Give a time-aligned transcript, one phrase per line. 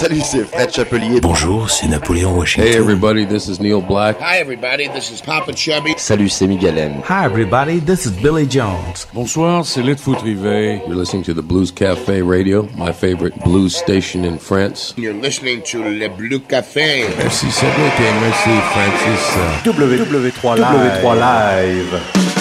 [0.00, 1.20] Salut, c'est Fred Chapelier.
[1.20, 2.72] Bonjour, c'est Napoléon Washington.
[2.72, 4.16] Hey everybody, this is Neil Black.
[4.18, 5.92] Hi everybody, this is Papa Chubby.
[5.98, 6.74] Salut, c'est Miguel
[7.06, 9.06] Hi everybody, this is Billy Jones.
[9.12, 10.80] Bonsoir, c'est Litfoot Rivet.
[10.86, 14.94] You're listening to the Blues Cafe Radio, my favorite blues station in France.
[14.96, 17.04] You're listening to Le Blue Café.
[17.18, 19.36] Merci Cédric et merci Francis.
[19.66, 21.04] W3 Live.
[21.04, 22.39] W3 Live.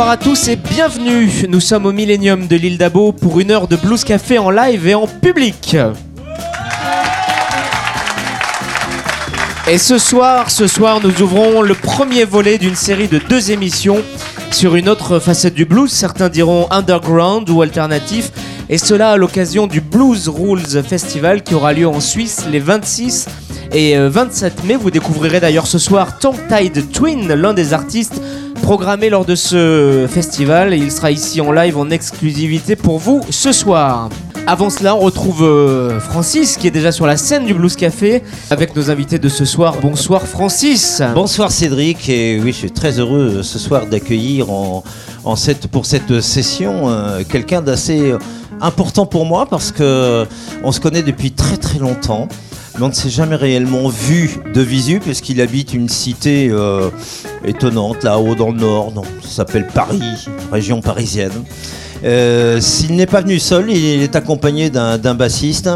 [0.00, 1.30] Bonsoir à tous et bienvenue.
[1.46, 4.86] Nous sommes au Millennium de l'île d'Abo pour une heure de Blues Café en live
[4.86, 5.76] et en public.
[9.68, 13.98] Et ce soir, ce soir, nous ouvrons le premier volet d'une série de deux émissions
[14.50, 15.92] sur une autre facette du blues.
[15.92, 18.32] Certains diront underground ou alternatif.
[18.70, 23.26] Et cela à l'occasion du Blues Rules Festival qui aura lieu en Suisse les 26
[23.74, 24.76] et 27 mai.
[24.76, 28.22] Vous découvrirez d'ailleurs ce soir Tongue Tide Twin, l'un des artistes
[28.70, 30.74] programmé lors de ce festival.
[30.74, 34.10] Il sera ici en live en exclusivité pour vous ce soir.
[34.46, 38.22] Avant cela, on retrouve euh, Francis qui est déjà sur la scène du Blues Café
[38.48, 39.74] avec nos invités de ce soir.
[39.82, 41.02] Bonsoir Francis.
[41.16, 44.84] Bonsoir Cédric et oui je suis très heureux euh, ce soir d'accueillir en,
[45.72, 48.14] pour cette session euh, quelqu'un d'assez
[48.60, 50.28] important pour moi parce que
[50.62, 52.28] on se connaît depuis très très longtemps
[52.82, 56.90] on ne s'est jamais réellement vu de visu puisqu'il habite une cité euh,
[57.44, 60.02] étonnante là-haut dans le nord, donc, ça s'appelle Paris,
[60.50, 61.44] région parisienne.
[62.04, 65.68] Euh, S'il n'est pas venu seul, il est accompagné d'un bassiste.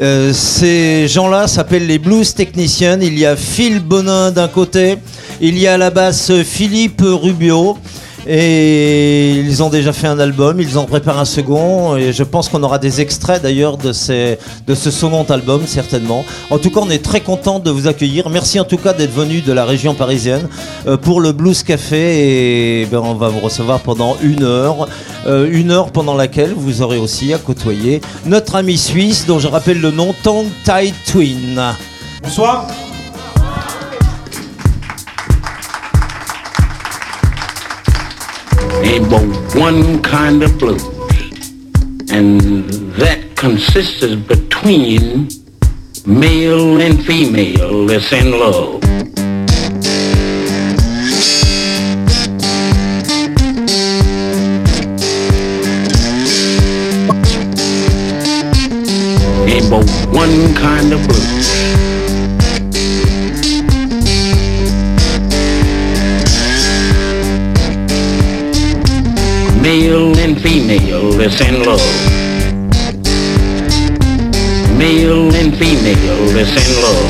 [0.00, 2.98] Euh, ces gens-là s'appellent les blues technicians.
[3.00, 4.96] Il y a Phil Bonin d'un côté,
[5.40, 7.76] il y a à la basse Philippe Rubio.
[8.26, 12.48] Et ils ont déjà fait un album, ils en préparent un second, et je pense
[12.48, 14.36] qu'on aura des extraits d'ailleurs de, ce
[14.90, 16.24] second album, certainement.
[16.50, 18.28] En tout cas, on est très content de vous accueillir.
[18.28, 20.48] Merci en tout cas d'être venu de la région parisienne
[20.86, 24.88] euh, pour le Blues Café, et ben, on va vous recevoir pendant une heure.
[25.26, 29.48] Euh, une heure pendant laquelle vous aurez aussi à côtoyer notre ami suisse, dont je
[29.48, 31.60] rappelle le nom, Tongue Tide Twin.
[32.22, 32.66] Bonsoir.
[38.82, 39.24] Ain't but
[39.54, 40.84] one kind of blues,
[42.10, 45.28] and that consists between
[46.06, 48.99] male and female that's in love.
[75.82, 77.08] That's in love.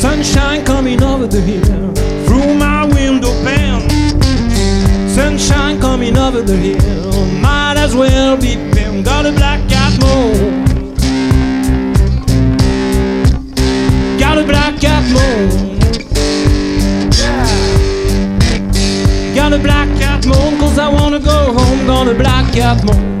[0.00, 1.92] Sunshine coming over the hill
[2.24, 3.86] through my window pane.
[5.10, 9.02] Sunshine coming over the hill, might as well be been.
[9.02, 10.64] Got a black cat moon.
[14.18, 15.78] Got a black cat moon.
[19.34, 21.86] Got a black cat moon, cause I wanna go home.
[21.86, 23.17] Got a black cat moon.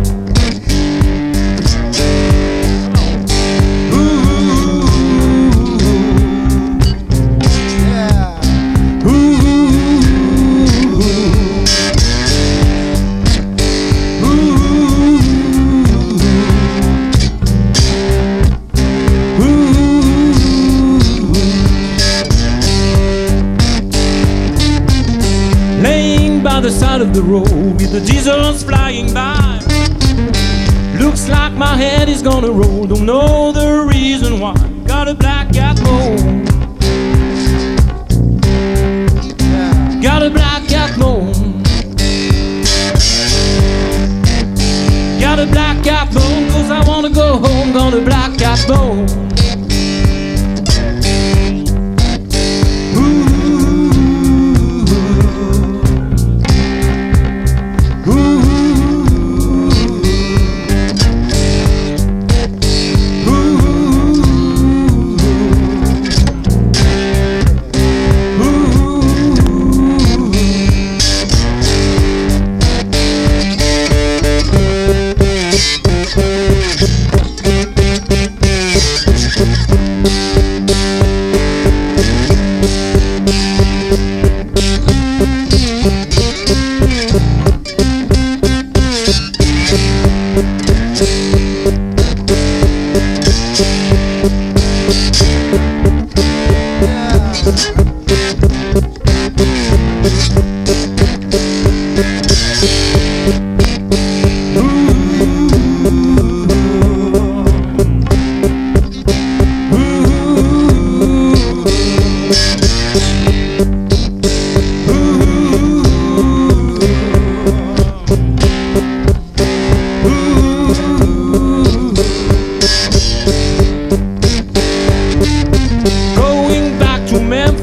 [26.98, 29.60] Side of the road with the diesels flying by.
[30.98, 32.86] Looks like my head is gonna roll.
[32.86, 34.54] Don't know the reason why.
[34.86, 36.44] Got a black cat moon.
[40.00, 41.62] Got a black cat moon.
[45.20, 47.72] Got a black cat moon, cause I wanna go home.
[47.72, 49.27] Got a black cat moon.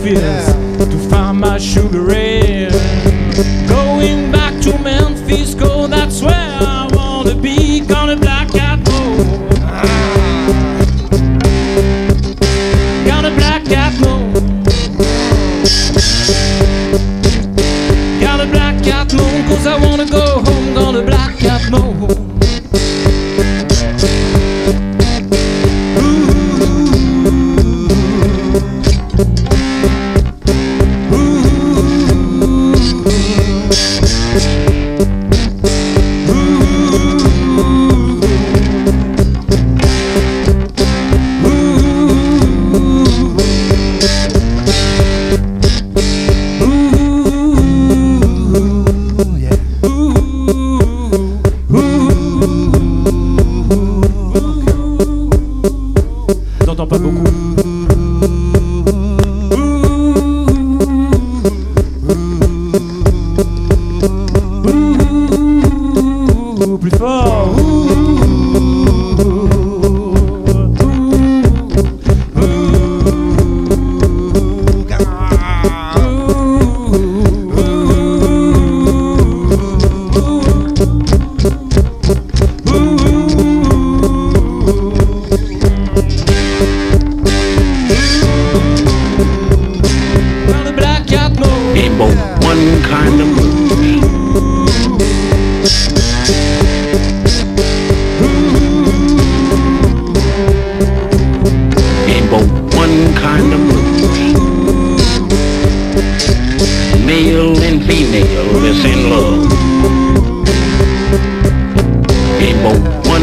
[0.06, 0.86] feels yeah.
[0.86, 2.35] to find my sugar ray.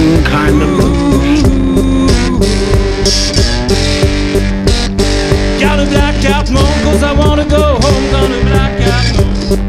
[0.02, 1.22] some kind of move.
[5.60, 9.60] Got a blacked out moon, cause I wanna go home, gonna black out moon.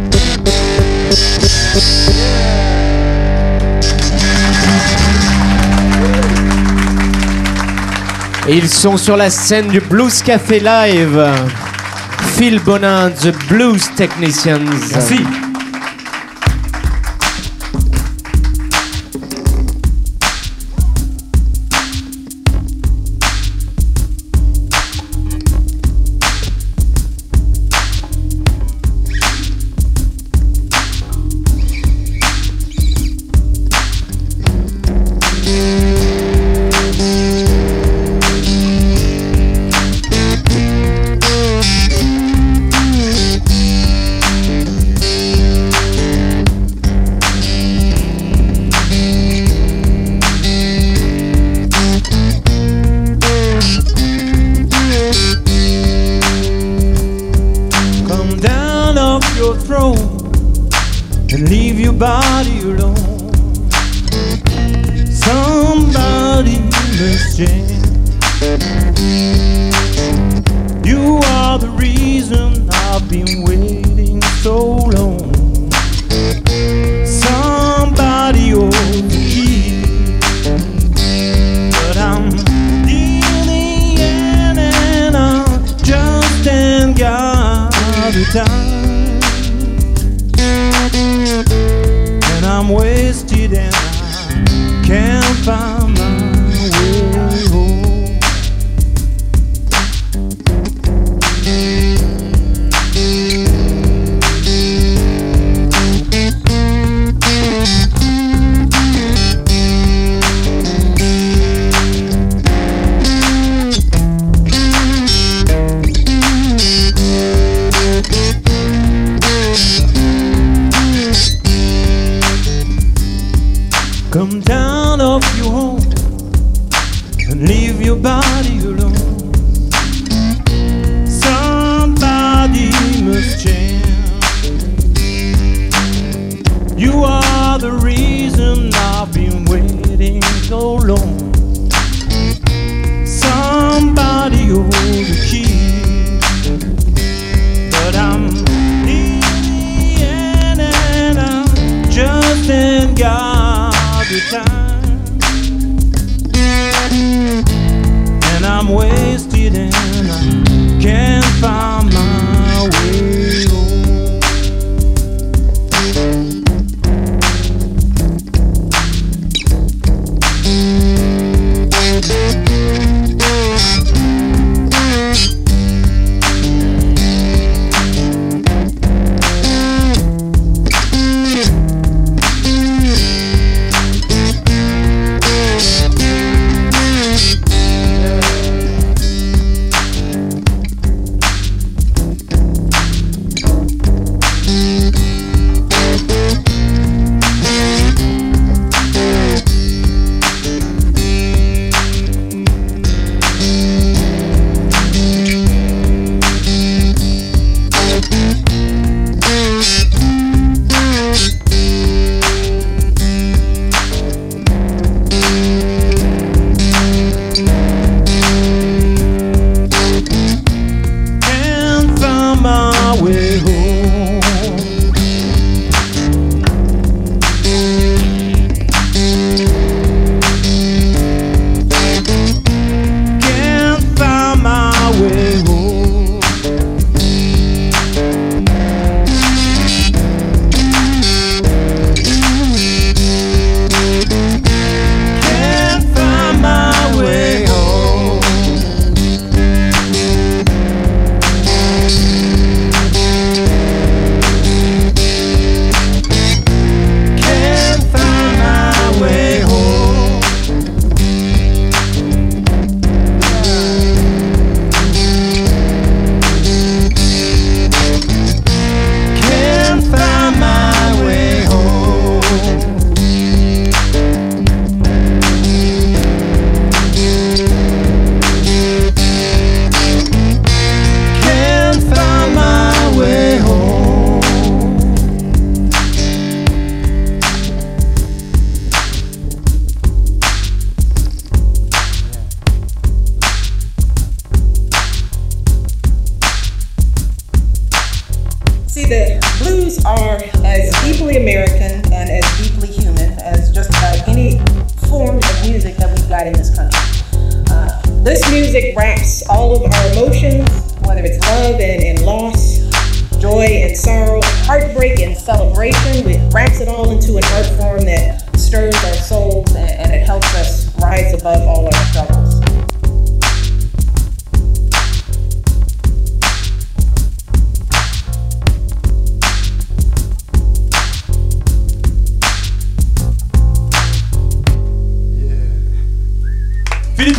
[8.50, 11.24] Ils sont sur la scène du Blues Café Live.
[12.35, 14.65] Phil Bonin, The Blues Technicians.
[14.91, 15.43] Merci.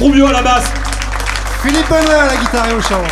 [0.05, 0.67] Philippe Roubiot à la basse.
[1.63, 3.03] Philippe Bonin à la guitare et au chant.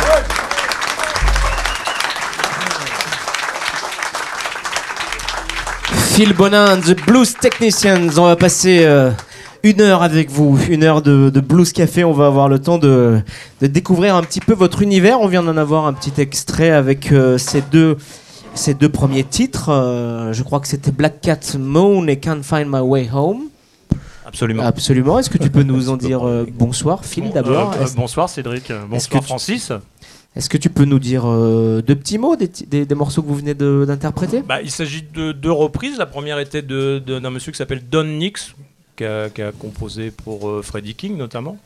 [6.13, 8.09] Phil Bonin and the Blues Technicians.
[8.17, 9.09] On va passer euh,
[9.63, 12.03] une heure avec vous, une heure de, de Blues Café.
[12.03, 13.19] On va avoir le temps de,
[13.61, 15.19] de découvrir un petit peu votre univers.
[15.19, 17.97] On vient d'en avoir un petit extrait avec euh, ces deux.
[18.53, 22.67] Ces deux premiers titres, euh, je crois que c'était Black Cat Moon et Can't Find
[22.67, 23.45] My Way Home.
[24.33, 24.63] Absolument.
[24.63, 25.19] Absolument.
[25.19, 28.69] Est-ce que tu peux nous en dire euh, bonsoir, Phil, d'abord Euh, euh, bonsoir Cédric,
[28.71, 29.71] Est-ce bonsoir que tu- Francis.
[30.35, 33.27] Est-ce que tu peux nous dire euh, deux petits mots des, des- des morceaux que
[33.27, 34.41] vous venez de- d'interpréter?
[34.41, 35.99] Bah, il s'agit de deux reprises.
[35.99, 38.55] La première était de- de- d'un monsieur qui s'appelle Don Nix,
[38.95, 41.57] qui a, qui a composé pour euh, Freddie King notamment.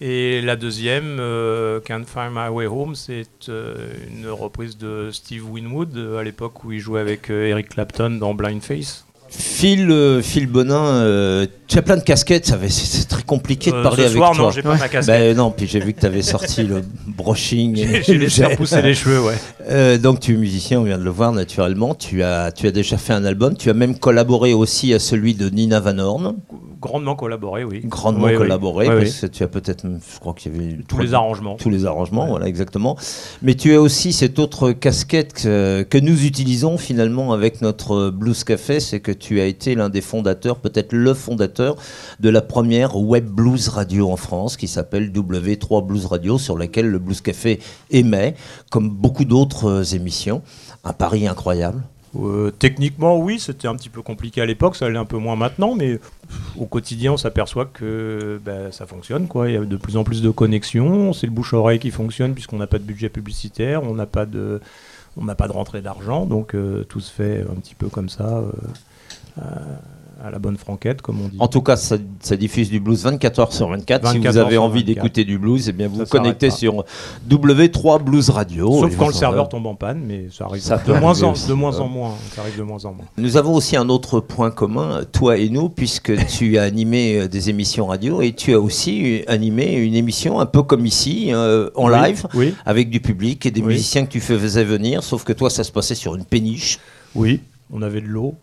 [0.00, 3.76] Et la deuxième, euh, Can't Find My Way Home, c'est euh,
[4.10, 8.34] une reprise de Steve Winwood à l'époque où il jouait avec euh, Eric Clapton dans
[8.34, 9.04] Blind Face.
[9.34, 13.82] Phil, euh, Phil Bonin, euh, tu as plein de casquettes, c'est très compliqué de Euh,
[13.82, 14.44] parler ce avec soir, toi.
[14.44, 15.06] non, j'ai pas ma casquette.
[15.06, 17.74] Ben non, puis j'ai vu que tu avais sorti le brushing.
[17.76, 18.46] J'ai- laissé gel.
[18.52, 19.34] repousser les cheveux, ouais.
[19.70, 21.94] Euh, donc tu es musicien, on vient de le voir naturellement.
[21.94, 25.34] Tu as, tu as déjà fait un album, tu as même collaboré aussi à celui
[25.34, 26.34] de Nina Van Horn.
[26.80, 27.80] Grandement collaboré, oui.
[27.84, 30.98] Grandement Oui, collaboré, Oui, parce que tu as peut-être, je crois qu'il y avait Tous
[30.98, 31.54] les arrangements.
[31.54, 32.96] Tous les arrangements, voilà exactement.
[33.40, 38.42] Mais tu as aussi cette autre casquette que, que nous utilisons finalement avec notre Blues
[38.42, 41.76] Café, c'est que tu as été l'un des fondateurs, peut-être le fondateur
[42.20, 46.88] de la première web blues radio en France, qui s'appelle W3 Blues Radio, sur laquelle
[46.88, 47.60] le Blues Café
[47.90, 48.34] émet,
[48.70, 50.42] comme beaucoup d'autres euh, émissions.
[50.84, 51.82] Un pari incroyable.
[52.18, 55.36] Euh, techniquement, oui, c'était un petit peu compliqué à l'époque, ça l'est un peu moins
[55.36, 55.98] maintenant, mais
[56.58, 59.28] au quotidien, on s'aperçoit que ben, ça fonctionne.
[59.46, 62.58] Il y a de plus en plus de connexions, c'est le bouche-oreille qui fonctionne puisqu'on
[62.58, 64.60] n'a pas de budget publicitaire, on n'a pas de,
[65.38, 68.42] pas de rentrée d'argent, donc euh, tout se fait un petit peu comme ça,
[70.24, 71.36] à la bonne franquette, comme on dit.
[71.40, 74.06] En tout cas, ça, ça diffuse du blues 24 heures sur 24.
[74.08, 74.86] si 24 vous avez envie 24.
[74.94, 76.84] d'écouter du blues, eh bien vous vous connectez sur
[77.28, 78.70] W3 Blues Radio.
[78.82, 81.52] Sauf quand le serveur tombe en panne, mais ça arrive Ça de, moins en, de
[81.54, 82.14] moins en moins.
[82.36, 83.04] Ça arrive de moins en moins.
[83.18, 87.28] Nous avons aussi un autre point commun, toi et nous, puisque tu as animé euh,
[87.28, 91.68] des émissions radio et tu as aussi animé une émission un peu comme ici, euh,
[91.74, 92.54] en Oui, live, oui.
[92.64, 93.68] avec du public et des Oui.
[93.74, 96.78] musiciens que tu faisais venir, sauf que toi, ça se passait sur une péniche.
[97.16, 97.40] Oui,
[97.72, 98.34] on avait de l'eau.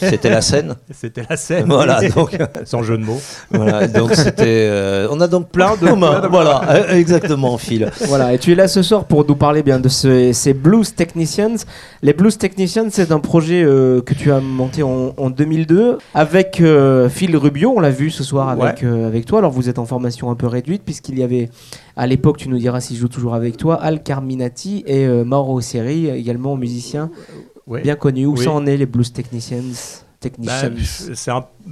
[0.00, 1.66] C'était la scène C'était la scène.
[1.66, 3.20] Voilà, donc- Sans jeu de mots.
[3.50, 4.66] Voilà, donc c'était.
[4.68, 6.26] euh, on a donc plein de communs.
[6.28, 7.90] Voilà, euh, exactement, Phil.
[8.08, 10.94] Voilà, et tu es là ce soir pour nous parler bien de ce- ces Blues
[10.94, 11.54] Technicians.
[12.02, 16.60] Les Blues Technicians, c'est un projet euh, que tu as monté en, en 2002 avec
[16.60, 18.74] euh, Phil Rubio, on l'a vu ce soir avec, Ouais.
[18.84, 19.38] euh, avec toi.
[19.38, 21.48] Alors vous êtes en formation un peu réduite puisqu'il y avait,
[21.96, 25.24] à l'époque, tu nous diras si je joue toujours avec toi, Al Carminati et euh,
[25.24, 27.10] Mauro Seri, également musicien
[27.66, 27.82] Ouais.
[27.82, 28.26] bien connu.
[28.26, 28.44] Où Oui.
[28.44, 29.62] ça en est les Blues Technicians
[30.38, 30.52] Bah,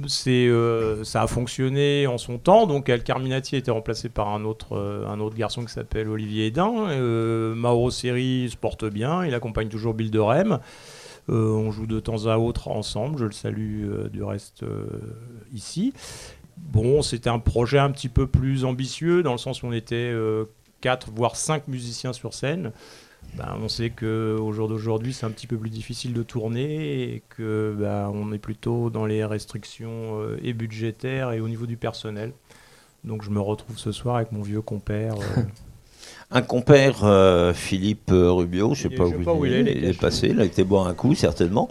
[0.07, 2.67] c'est, euh, ça a fonctionné en son temps.
[2.67, 6.09] Donc, Al Carminati a été remplacé par un autre, euh, un autre garçon qui s'appelle
[6.09, 6.89] Olivier Edin.
[6.89, 9.25] Euh, Mauro Seri se porte bien.
[9.25, 10.59] Il accompagne toujours Bill de Rem.
[11.29, 13.17] Euh, on joue de temps à autre ensemble.
[13.19, 14.65] Je le salue du reste
[15.53, 15.93] ici.
[16.57, 19.95] Bon, c'était un projet un petit peu plus ambitieux dans le sens où on était
[19.95, 20.45] euh,
[20.81, 22.71] 4 voire 5 musiciens sur scène.
[23.37, 27.23] Ben, on sait qu'au jour d'aujourd'hui, c'est un petit peu plus difficile de tourner et
[27.29, 31.77] que ben, on est plutôt dans les restrictions euh, et budgétaires et au niveau du
[31.77, 32.33] personnel.
[33.03, 35.15] Donc je me retrouve ce soir avec mon vieux compère.
[35.15, 35.43] euh,
[36.33, 39.51] Un compère, euh, Philippe euh, Rubio, je sais pas je sais où pas où il
[39.53, 41.67] est, il est passé, il a été boire un coup certainement.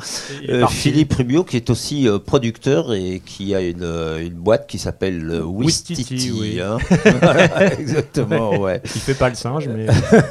[0.50, 0.66] Euh.
[0.66, 3.84] Philippe Rubio qui est aussi euh, producteur et qui a une,
[4.20, 6.60] une boîte qui s'appelle Wistiti, oui.
[6.60, 6.76] hein.
[7.22, 8.82] Voilà, exactement, ouais.
[8.94, 9.86] Il fait pas le singe, mais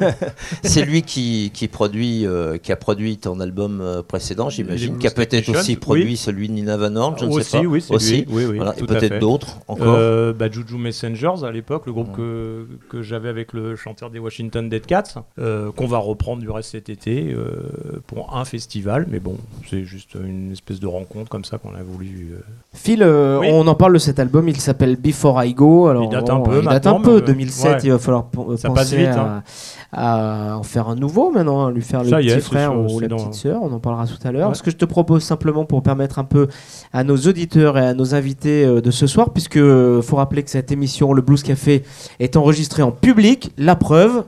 [0.64, 2.28] C'est lui qui, qui produit,
[2.62, 6.18] qui a produit ton album précédent, j'imagine, qui a peut-être aussi produit oui.
[6.18, 7.64] celui de Nina Van Horn, je ne aussi, sais pas.
[7.66, 8.18] oui, aussi.
[8.18, 8.26] lui.
[8.30, 9.98] Oui, Voilà, et peut-être d'autres encore.
[10.36, 14.70] Bah, Juju Messengers à l'époque, le groupe que, que j'avais avec le chanteur des Washington
[14.70, 19.06] Dead Cats, euh, qu'on va reprendre du reste cet été euh, pour un festival.
[19.10, 19.38] Mais bon,
[19.70, 22.32] c'est juste une espèce de rencontre comme ça qu'on a voulu.
[22.34, 22.40] euh,
[22.74, 23.48] Phil, euh, Oui.
[23.52, 25.88] on en parle de cet album, il s'appelle Before I Go.
[25.88, 27.80] Alors, Il date un peu il date un maintenant, peu, mais, euh, 2007, ouais.
[27.84, 28.26] il va falloir
[28.58, 29.44] Ça penser passe vite, à, hein.
[29.92, 32.92] À en faire un nouveau maintenant, à lui faire le Ça petit est, frère sûr,
[32.94, 34.50] ou la petite sœur, on en parlera tout à l'heure.
[34.50, 34.56] Ouais.
[34.56, 36.48] Ce que je te propose simplement pour permettre un peu
[36.94, 40.44] à nos auditeurs et à nos invités euh, de ce soir, puisque euh, faut rappeler
[40.44, 41.84] que cette émission, le Blues Café,
[42.20, 44.26] est enregistrée en public, la preuve.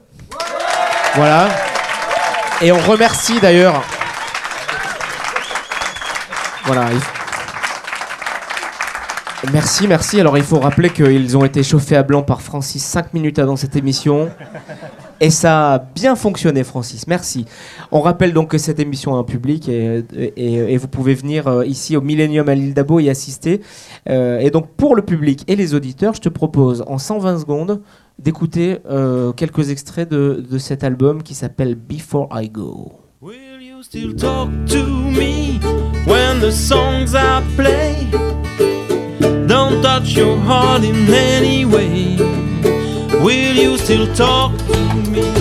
[1.15, 1.47] Voilà.
[2.63, 3.83] Et on remercie d'ailleurs.
[6.65, 6.85] Voilà.
[6.91, 6.99] il-
[9.51, 10.19] Merci, merci.
[10.19, 13.55] Alors il faut rappeler qu'ils ont été chauffés à blanc par Francis 5 minutes avant
[13.55, 14.29] cette émission.
[15.23, 17.05] Et ça a bien fonctionné, Francis.
[17.05, 17.45] Merci.
[17.91, 20.03] On rappelle donc que cette émission est en public et,
[20.35, 23.61] et- vous pouvez venir euh, ici au Millennium à l'île d'Abo y assister.
[24.09, 27.81] Euh, et donc pour le public et les auditeurs, je te propose en 120 secondes
[28.17, 32.93] d'écouter euh, quelques extraits de, de cet album qui s'appelle Before I Go.
[33.21, 35.59] you still talk to me
[36.07, 38.07] when the songs I play
[39.47, 42.17] don't touch your heart in any way?
[43.23, 45.40] Will you still talk to me?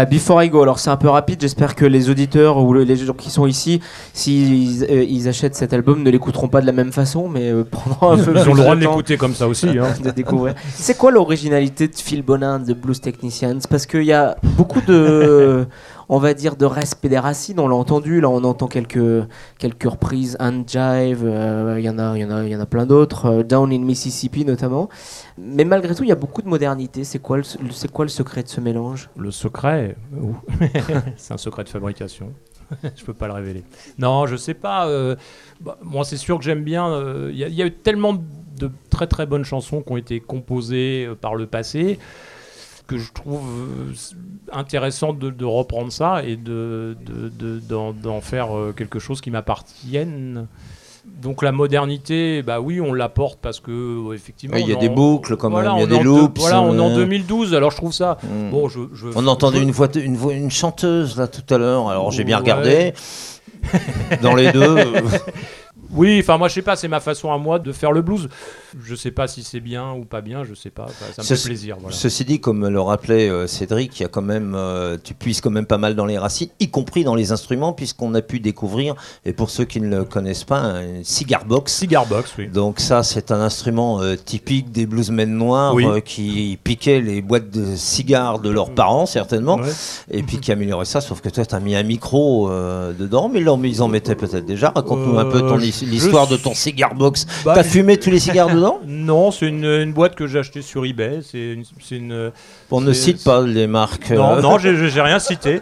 [0.00, 0.62] Voilà, Before I Go.
[0.62, 3.46] Alors c'est un peu rapide, j'espère que les auditeurs ou le- les gens qui sont
[3.46, 3.80] ici,
[4.14, 7.64] s'ils euh, ils achètent cet album, ne l'écouteront pas de la même façon, mais euh,
[7.64, 9.66] prendront un peu Ils ont le droit de l'écouter comme ça aussi.
[9.78, 9.88] hein.
[10.02, 10.54] de découvrir.
[10.74, 13.58] C'est quoi l'originalité de Phil Bonin de Blues Technicians?
[13.68, 15.66] Parce qu'il y a beaucoup de,
[16.12, 17.60] on va dire, de respect des racines.
[17.60, 19.24] On l'a entendu, là on entend quelques,
[19.58, 22.56] quelques reprises, Hand Jive, euh, il y en a, il y en a, il y
[22.56, 24.88] en a plein d'autres, euh, Down in Mississippi notamment.
[25.38, 27.04] Mais malgré tout, il y a beaucoup de modernité.
[27.04, 29.08] C'est quoi, le, c'est quoi le secret de ce mélange?
[29.16, 29.96] Le secret,
[31.16, 32.32] c'est un secret de fabrication.
[32.96, 33.64] je peux pas le révéler.
[33.98, 34.86] Non, je sais pas.
[34.88, 35.16] euh,
[35.60, 36.88] bah, moi, c'est sûr que j'aime bien.
[36.88, 40.20] euh, Il y, a- y eu tellement de très très bonnes chansons qui ont été
[40.20, 41.98] composées euh, par le passé
[42.90, 43.92] que je trouve euh,
[44.52, 47.60] intéressant de, de reprendre ça et de, de- de-
[47.92, 50.48] d'en, faire euh, quelque chose qui m'appartienne.
[51.22, 54.56] Donc la modernité, bah oui, on l'apporte parce que euh, effectivement.
[54.56, 56.80] Il y a des boucles quand même, il y a des loops, Voilà, on est
[56.80, 56.96] en euh.
[56.96, 58.18] 2012, alors je trouve ça.
[58.24, 58.50] Mm.
[58.50, 61.88] Bon, je, je- On entendait une voix, une voix, une chanteuse là tout à l'heure.
[61.88, 62.42] Alors j'ai bien Ouais.
[62.42, 62.92] regardé.
[64.22, 64.76] Dans les deux.
[65.92, 68.28] Oui, enfin moi je sais pas, c'est ma façon à moi de faire le blues.
[68.84, 71.42] Je sais pas si c'est bien ou pas bien, je sais pas, ça, me Ceci-
[71.42, 71.76] fait plaisir.
[71.80, 71.96] Voilà.
[71.96, 75.40] Ceci dit, comme le rappelait euh, Cédric, il y a quand même, euh, tu puisses
[75.40, 78.38] quand même pas mal dans les racines, y compris dans les instruments, puisqu'on a pu
[78.38, 81.72] découvrir, et pour ceux qui ne le connaissent pas, un cigar box.
[81.74, 82.46] Cigar box, oui.
[82.48, 85.84] Donc ça, c'est un instrument euh, typique des bluesmen noirs Oui.
[86.04, 89.70] qui piquaient les boîtes de cigares de leurs parents, certainement, Ouais.
[90.12, 93.40] et puis qui amélioraient ça, sauf que toi, tu as mis un micro dedans, mais
[93.40, 94.70] ils en- ils en mettaient peut-être déjà.
[94.74, 97.26] Raconte-nous un peu ton, his- je- l'histoire de ton cigar box.
[97.44, 98.80] Bah, T'as fumé tous les cigares dedans?
[98.86, 101.20] Non, c'est une, une boîte que j'ai achetée sur eBay.
[101.22, 101.56] C'est
[101.96, 102.32] une,
[102.70, 104.10] On ne cite pas les marques.
[104.10, 104.40] Non, euh.
[104.40, 105.60] non, j'ai rien cité.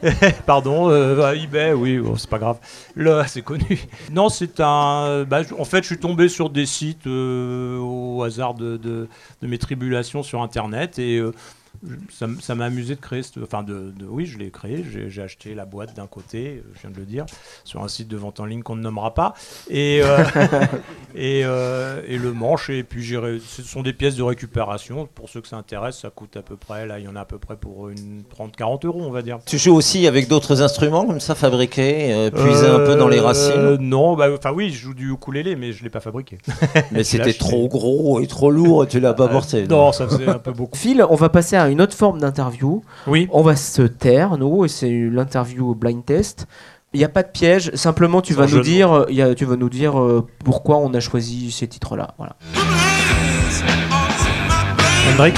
[0.46, 2.58] Pardon, euh, eBay, oui, bon, c'est pas grave.
[2.94, 3.80] Là, c'est connu.
[4.12, 5.24] Non, c'est un.
[5.24, 9.08] bah, en fait, je suis tombé sur des sites euh, au hasard de, de-
[9.42, 11.20] de mes tribulations sur Internet et
[12.40, 13.22] ça, m'a amusé de créer.
[13.22, 14.84] cette- Enfin, de, de- oui, je l'ai créé.
[15.08, 17.24] J'ai acheté la boîte d'un côté, je viens de le dire,
[17.64, 19.34] sur un site de vente en ligne qu'on ne nommera pas.
[19.70, 20.18] Et, euh,
[21.14, 22.70] et, euh, et le manche.
[22.70, 25.08] Et puis, ce sont des pièces de récupération.
[25.14, 26.86] Pour ceux que ça intéresse, ça coûte à peu près.
[26.86, 29.38] Là, il y en a à peu près pour une 30-40 euros, on va dire.
[29.46, 33.18] Tu joues aussi avec d'autres instruments comme ça fabriqués, euh, puisés un peu dans les
[33.18, 33.76] Euh, racines?
[33.80, 36.38] Non, bah, enfin oui, je joue du ukulélé, mais je l'ai pas fabriqué.
[36.92, 39.66] Mais c'était trop gros et trop lourd et tu l'as pas porté.
[39.66, 40.76] Non, ça faisait un peu beaucoup.
[40.76, 42.82] Phil, on va passer à une autre forme d'interview.
[43.06, 43.28] Oui.
[43.32, 46.46] On va se taire, nous, et c'est l'interview blind test.
[46.94, 49.34] Il n'y a pas de piège, simplement tu vas nous dire, euh, il y a-
[49.34, 52.14] tu vas nous dire euh, pourquoi on a choisi ces titres-là.
[52.16, 52.36] Voilà.
[55.12, 55.34] Hendrik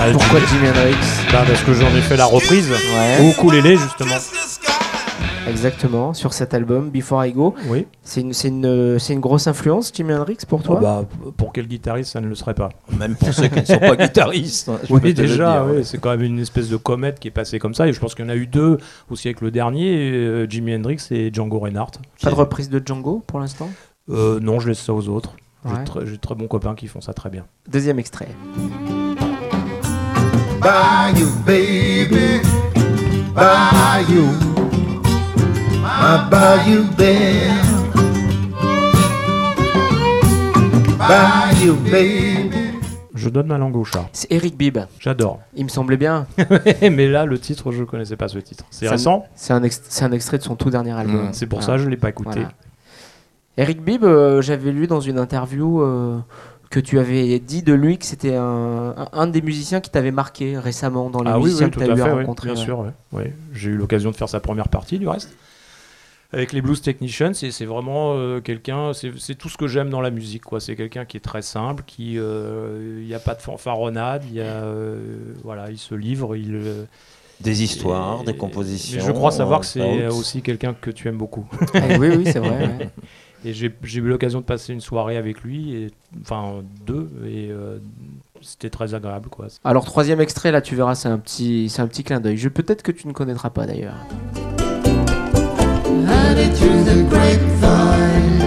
[0.00, 0.94] Alors, pourquoi Jimi Hendrix?
[1.32, 3.18] Bah, Parce que j'en ai fait la reprise Ouais.
[3.20, 4.16] au ukulélé, justement.
[5.48, 7.54] Exactement, sur cet album, Before I Go.
[7.68, 7.86] Oui.
[8.02, 10.76] C'est une, c'est une, c'est une grosse influence, Jimi Hendrix, pour toi?
[10.78, 11.04] Oh, bah,
[11.36, 12.68] pour quel guitariste, ça ne le serait pas.
[12.96, 14.68] Même pour ceux qui ne sont pas guitaristes.
[14.68, 15.82] hein, Oui, te le déjà, dire, oui, ouais.
[15.84, 17.88] c'est quand même une espèce de comète qui est passée comme ça.
[17.88, 18.78] Et je pense qu'il y en a eu deux
[19.10, 21.92] aussi avec le dernier, euh, Jimi Hendrix et Django Reinhardt.
[22.22, 23.68] Pas de reprise de Django pour l'instant?
[24.10, 25.34] Euh, non, je laisse ça aux autres.
[25.66, 25.84] J'ai Ouais.
[26.02, 27.44] de J'ai de très bons copains qui font ça très bien.
[27.70, 28.28] Deuxième extrait.
[30.60, 32.40] Bayou, baby,
[33.34, 34.28] Bayou,
[35.82, 37.52] my Bayou bear.
[40.98, 42.50] Bayou, baby.
[43.14, 44.08] Je donne ma langue au chat.
[44.12, 44.78] C'est Eric Bibb.
[44.98, 45.40] J'adore.
[45.54, 46.26] Il me semblait bien.
[46.82, 48.64] Mais là, le titre, je connaissais pas ce titre.
[48.70, 51.28] C'est récent C'est un, ex- c'est un extrait de son tout dernier album.
[51.28, 51.74] Mm, c'est pour Voilà.
[51.74, 52.30] ça que je l'ai pas écouté.
[52.40, 52.52] Voilà.
[53.58, 56.18] Eric Bibb, euh, j'avais lu dans une interview euh,
[56.70, 61.10] que tu avais dit de lui que c'était un, des musiciens qui t'avait marqué récemment
[61.10, 62.48] dans les Ah oui, musiciens oui, que tu as à eu fait, à oui, rencontrer.
[62.50, 62.64] bien ouais.
[62.64, 62.78] sûr.
[62.80, 62.90] ouais.
[63.12, 63.34] Ouais.
[63.52, 65.36] J'ai eu l'occasion de faire sa première partie, du reste.
[66.34, 69.90] Avec les Blues Technicians, c'est c'est vraiment euh, quelqu'un, c'est c'est tout ce que j'aime
[69.90, 70.42] dans la musique.
[70.44, 70.60] quoi.
[70.60, 74.34] C'est quelqu'un qui est très simple, qui, euh, il n'y a pas de fanfaronnade, il
[74.36, 74.96] y a, euh,
[75.44, 76.54] voilà, il se livre, il.
[76.54, 76.84] euh,
[77.40, 78.98] Des histoires, et- des compositions.
[79.00, 81.46] mais je crois savoir que c'est aussi quelqu'un que tu aimes beaucoup.
[81.74, 82.90] Eh oui, oui, c'est vrai, ouais.
[83.44, 85.90] Et j'ai eu l'occasion de passer une soirée avec lui, et,
[86.20, 87.78] enfin deux, et euh,
[88.40, 89.28] c'était très agréable.
[89.30, 89.48] Quoi.
[89.64, 92.36] Alors troisième extrait, là tu verras, c'est un petit, c'est un petit clin d'œil.
[92.50, 93.96] Peut-être que tu ne connaîtras pas d'ailleurs.
[96.04, 98.42] Honey through the grapevine.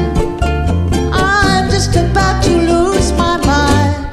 [1.14, 4.06] I'm just about to lose my mind.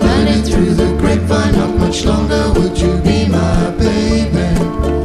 [0.00, 5.01] Honey through the grapevine, not much longer would you be my baby.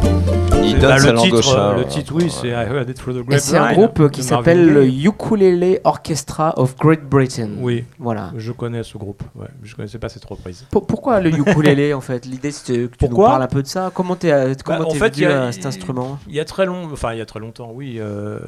[0.67, 1.69] Il donne Bah, sa le, langue au titre, chat.
[1.71, 4.11] euh, le titre, oui, c'est I Heard It Through the Et c'est un Grapevine groupe
[4.11, 4.85] qui s'appelle le.
[4.87, 7.49] Ukulele Orchestra of Great Britain.
[7.59, 8.31] Oui, Voilà.
[8.35, 9.23] je connais ce groupe.
[9.35, 10.65] Ouais, je connaissais pas cette reprise.
[10.71, 12.25] Pour- pourquoi le ukulélé en fait?
[12.25, 13.91] L'idée c'était que tu nous parles un peu de ça?
[13.93, 16.19] Comment t'es, euh, comment Bah, en t'es fait, venu y a- à cet instrument?
[16.27, 18.39] Il y a très long, enfin il y a très longtemps, oui, euh,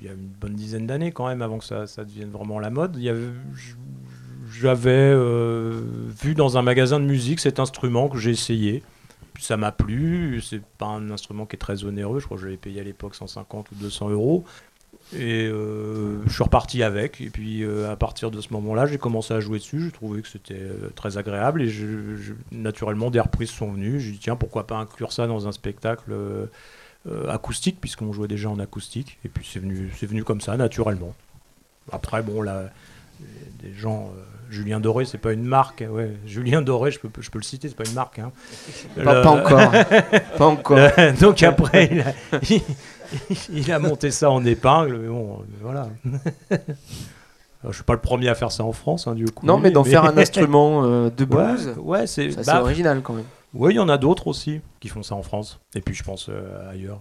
[0.00, 2.58] il y a une bonne dizaine d'années quand même avant que ça, ça devienne vraiment
[2.58, 2.94] la mode.
[2.96, 3.28] Il y avait,
[4.52, 5.80] j'avais euh,
[6.22, 8.82] vu dans un magasin de musique cet instrument que j'ai essayé.
[9.40, 10.40] Ça m'a plu.
[10.40, 12.20] C'est pas un instrument qui est très onéreux.
[12.20, 14.44] Je crois que je l'avais payé à l'époque 150 ou 200 euros.
[15.14, 17.20] Et euh, je suis reparti avec.
[17.20, 19.80] Et puis euh, à partir de ce moment-là, j'ai commencé à jouer dessus.
[19.84, 21.62] J'ai trouvé que c'était euh, très agréable.
[21.62, 24.00] Et je- naturellement, des reprises sont venues.
[24.00, 26.12] J'ai dit, tiens, pourquoi pas inclure ça dans un spectacle
[27.28, 29.18] acoustique, puisqu'on jouait déjà en acoustique.
[29.24, 31.14] Et puis c'est venu, venu comme ça, naturellement.
[31.92, 32.70] Après, bon, là,
[33.62, 34.12] des gens.
[34.50, 35.84] Julien Doré, c'est pas une marque.
[35.90, 38.18] Ouais, Julien Doré, je peux, je peux le citer, c'est pas une marque.
[38.18, 38.32] hein.
[39.02, 39.70] Pas- pas encore.
[40.38, 40.76] Pas encore.
[40.76, 42.12] Le- donc après, il a,
[42.50, 42.60] il,
[43.52, 45.88] il a monté ça en épingle, mais bon, euh, voilà.
[47.62, 49.44] Alors, je suis pas le premier à faire ça en France, hein, du coup.
[49.46, 52.60] Non, mais d'en faire un instrument euh, de Ouais, blues, ouais, c'est ça, c'est bah,
[52.60, 53.24] original quand même.
[53.54, 55.58] Oui, il y en a d'autres aussi qui font ça en France.
[55.74, 57.00] Et puis je pense euh, ailleurs.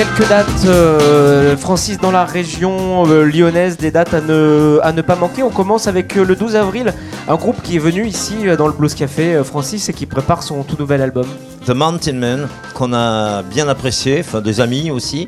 [0.00, 5.42] Quelques dates, euh, Francis, dans la région euh, lyonnaise, des dates à ne, pas manquer.
[5.42, 6.94] On commence avec euh, le 12 avril,
[7.28, 10.62] un groupe qui est venu ici dans le Blues Café, Francis, et qui prépare son
[10.62, 11.26] tout nouvel album.
[11.66, 15.26] The Mountain Men, qu'on a bien apprécié, des amis aussi,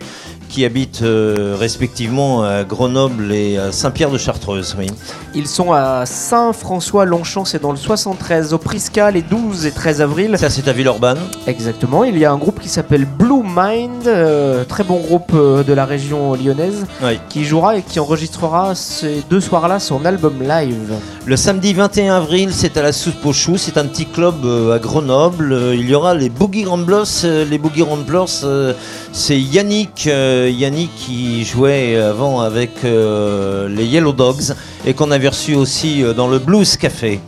[0.52, 4.76] qui habitent euh, respectivement à Grenoble et à Saint-Pierre de Chartreuse.
[4.78, 4.86] Oui.
[5.34, 10.36] Ils sont à Saint-François-Longchamp, c'est dans le 73, au Prisca, les 12 et 13 avril.
[10.38, 11.18] Ça, c'est à Villeurbanne.
[11.46, 12.04] Exactement.
[12.04, 15.72] Il y a un groupe qui s'appelle Blue Mind, euh, très bon groupe euh, de
[15.72, 17.18] la région lyonnaise, Oui.
[17.30, 20.92] qui jouera et qui enregistrera ces deux soirs-là son album live.
[21.24, 24.74] Le samedi 21 avril, c'est à la Soupe aux Choux, c'est un petit club euh,
[24.74, 25.52] à Grenoble.
[25.52, 27.04] Euh, il y aura les Boogie Ramblers.
[27.24, 28.74] euh, les Boogie Ramblers,
[29.12, 34.54] c'est Yannick, Yannick qui jouait avant avec les Yellow Dogs
[34.85, 37.20] et qu'on avait reçu aussi dans le Blues Café.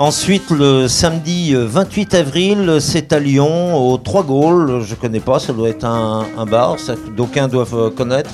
[0.00, 4.80] Ensuite, le samedi euh, 28 avril, c'est à Lyon, au Trois Gaules.
[4.86, 6.76] Je connais pas, ça doit être un, bar,
[7.16, 8.30] d'aucuns doivent connaître.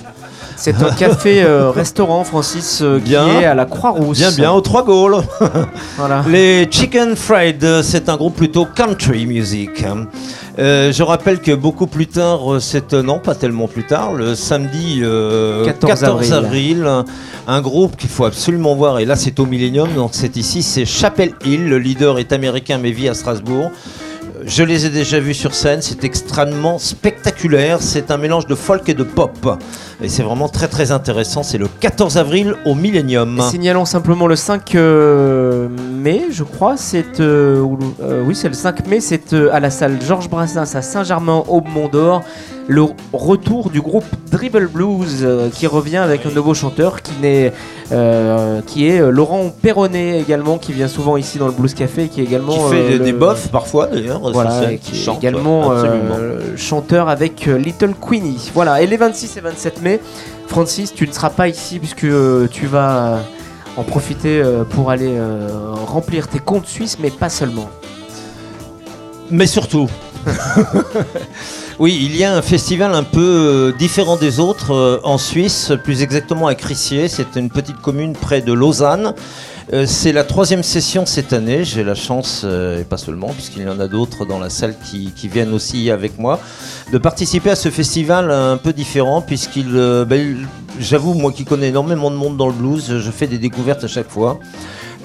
[0.57, 3.41] C'est un café-restaurant, Francis, euh, qui Bien.
[3.41, 4.19] est à la Croix-Rousse.
[4.19, 5.17] Bien, bien, au Trois Gaules.
[5.99, 6.25] Voilà.
[6.29, 9.85] Les Chicken Fried, euh, c'est un groupe plutôt country music.
[10.59, 14.13] Euh, je rappelle que beaucoup plus tard, euh, c'est euh, non pas tellement plus tard,
[14.15, 16.35] le samedi euh, 14 14, avril.
[16.35, 17.05] avril, un-
[17.47, 19.01] un groupe qu'il faut absolument voir.
[19.01, 21.69] Et là, c'est au Millennium, donc c'est ici, c'est Chapel Hill.
[21.69, 23.71] Le leader est américain, mais vit à Strasbourg.
[24.47, 27.79] Je les ai déjà vus sur scène, c'est extrêmement spectaculaire.
[27.81, 29.59] C'est un mélange de folk et de pop.
[30.03, 31.43] Et c'est vraiment très très intéressant.
[31.43, 33.41] C'est le 14 avril au Millennium.
[33.51, 37.65] Signalons simplement le 5 euh, mai, je crois, c'est euh,
[38.03, 41.63] euh, oui, c'est le 5 mai, c'est à la salle Georges Brassens à Saint-Germain au
[41.63, 42.23] Mont-d'Or,
[42.67, 47.53] le retour du groupe Dribble Blues euh, qui revient avec un nouveau chanteur qui n'est
[47.93, 52.09] euh, qui est euh, Laurent Perronnet également qui vient souvent ici dans le Blues Café
[52.09, 54.21] qui est également Qui fait des, le- des bofs parfois d'ailleurs.
[54.33, 55.73] voilà, et qui est chante, également
[56.57, 58.51] chanteur avec Little Queenie.
[58.55, 60.01] Voilà, et les 26 et 27 mai,
[60.49, 62.07] Francis, tu ne seras pas ici puisque
[62.51, 63.21] tu vas
[63.77, 65.13] en profiter pour aller
[65.87, 67.69] remplir tes comptes suisses, mais pas seulement.
[69.31, 69.89] Mais surtout.
[71.81, 75.73] oui, il y a un festival un peu euh, différent des autres euh, en Suisse,
[75.83, 77.09] plus exactement à Crissier.
[77.09, 79.13] C'est une petite commune près de Lausanne.
[79.73, 81.65] Euh, c'est la troisième session cette année.
[81.65, 85.13] J'ai la chance, et pas seulement, puisqu'il y en a d'autres dans la salle qui,
[85.27, 86.39] viennent aussi avec moi,
[86.93, 89.73] de participer à ce festival un peu différent, puisqu'il,
[90.07, 90.47] ben,
[90.79, 93.89] j'avoue, moi qui connais énormément de monde dans le blues, je fais des découvertes à
[93.89, 94.39] chaque fois.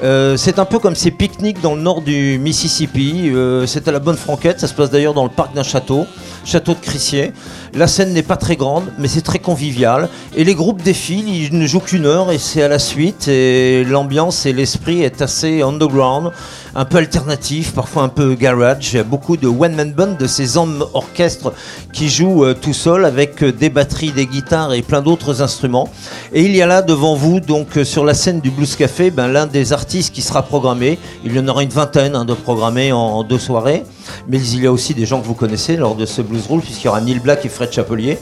[0.02, 3.30] Euh, c'est un peu comme ces pique-niques dans le nord du Mississippi.
[3.34, 4.60] Euh, c'est à la bonne franquette.
[4.60, 6.06] Ça se passe d'ailleurs dans le parc d'un château,
[6.46, 7.34] château de Crissier.
[7.74, 10.10] La scène n'est pas très grande, mais c'est très convivial.
[10.36, 11.30] Et les groupes défilent.
[11.30, 13.28] Ils ne jouent qu'une heure et c'est à la suite.
[13.28, 16.32] Et l'ambiance et l'esprit est assez underground,
[16.76, 18.94] un peu alternatif, parfois un peu garage.
[18.94, 21.54] Il y a beaucoup de one-man band, de ces hommes orchestres
[21.94, 25.90] qui jouent euh, tout seuls avec euh, des batteries, des guitares et plein d'autres instruments.
[26.34, 29.12] Et il y a là devant vous, donc euh, sur la scène du Blues Café,
[29.12, 30.98] ben, l'un des artistes qui sera programmé.
[31.24, 33.84] Il y en aura une vingtaine hein, de programmés en, en deux soirées.
[34.28, 36.62] Mais il y a aussi des gens que vous connaissez lors de ce Blues Roll,
[36.62, 38.18] puisqu'il y aura Neil Black et Fred Chapelier.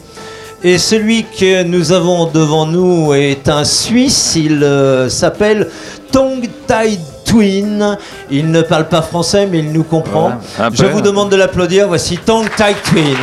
[0.64, 4.34] Et celui que nous avons devant nous est un Suisse.
[4.34, 5.68] Il euh, s'appelle
[6.10, 7.96] Tongue Tide Twin.
[8.30, 10.32] Il ne parle pas français, mais il nous comprend.
[10.56, 11.86] Voilà, Je vous demande de l'applaudir.
[11.86, 13.16] Voici Tongue Tide Twin.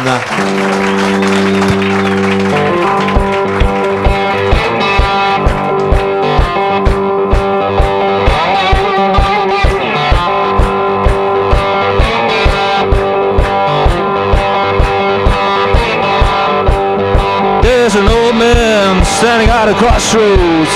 [19.25, 20.69] Standing at a crossroads.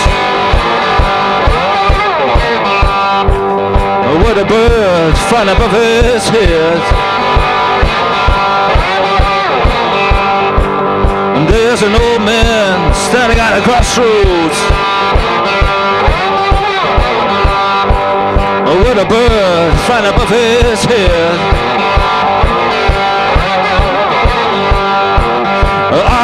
[4.26, 6.82] With a bird flying above his head.
[11.38, 14.58] And there's an old man standing at a crossroads.
[18.82, 21.69] With a bird flying above his head.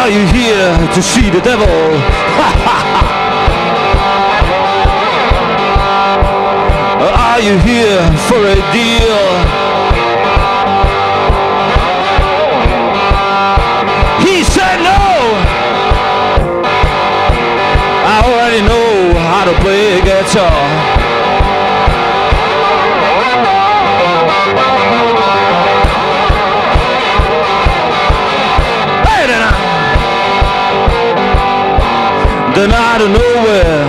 [0.06, 1.66] Are you here to see the devil?
[7.02, 9.18] Are you here for a deal?
[14.22, 15.02] He said no.
[18.06, 20.85] I already know how to play guitar.
[32.56, 33.84] Then out of nowhere,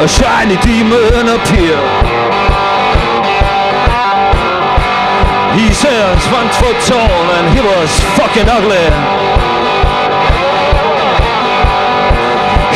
[0.00, 1.84] a shiny demon appeared.
[5.52, 8.88] He says one foot tall and he was fucking ugly.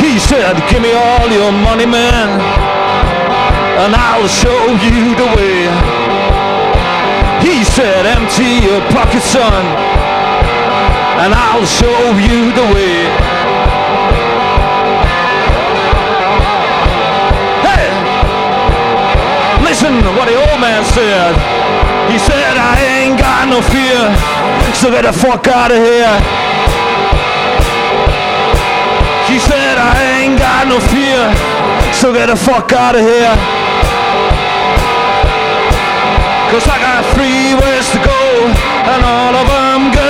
[0.00, 2.40] He said, give me all your money, man,
[3.80, 5.68] and I'll show you the way.
[7.40, 9.64] He said, empty your pocket, son,
[11.24, 13.29] and I'll show you the way.
[19.90, 21.34] Listen what the old man said.
[22.10, 24.06] He said, I ain't got no fear,
[24.72, 26.14] so get the fuck out of here.
[29.26, 31.26] He said, I ain't got no fear,
[31.92, 33.34] so get the fuck out of here.
[36.54, 38.46] Cause I got three ways to go,
[38.94, 40.09] and all of them good,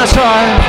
[0.00, 0.59] That's right.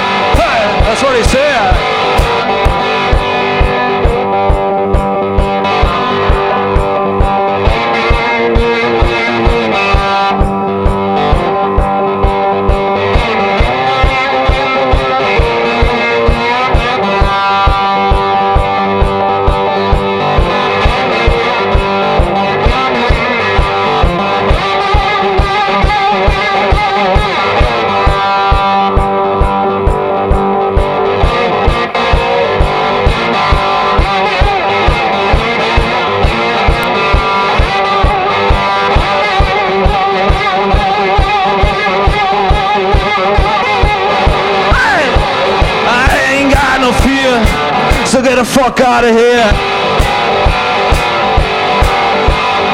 [49.02, 49.52] Out of here.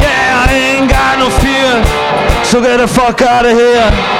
[0.01, 4.16] Yeah, I ain't got no fear, so get the fuck out of here.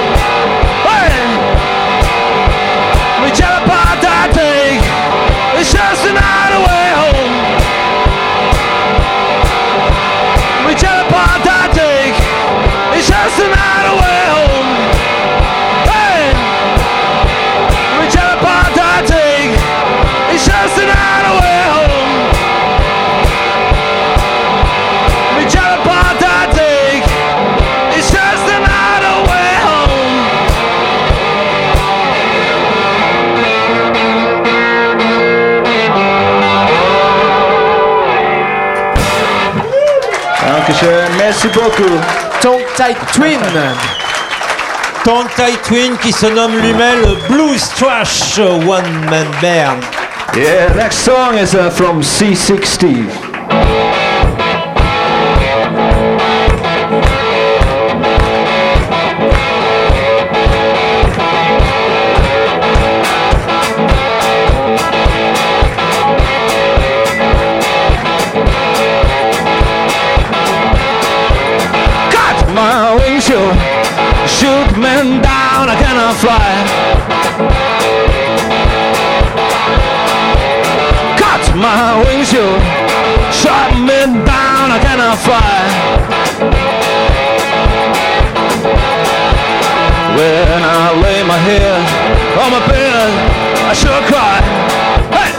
[41.17, 41.97] Merci beaucoup.
[42.41, 43.39] Tongue Tight Twin.
[45.03, 49.79] Tongue Tight Twin qui se nomme lui-même le Blues Trash One Man Band.
[50.35, 52.77] Yeah, next song is uh, from C6
[76.09, 76.49] I fly.
[81.19, 82.47] Cut my wings, you
[83.35, 85.67] shot me down, I cannot fly.
[90.15, 91.83] When I lay my head
[92.39, 93.11] on my bed,
[93.67, 94.39] I sure cry.
[95.11, 95.31] Hey!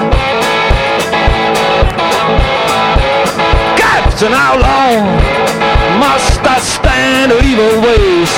[3.81, 5.01] Captain, how long
[5.99, 8.29] must I stand evil ways?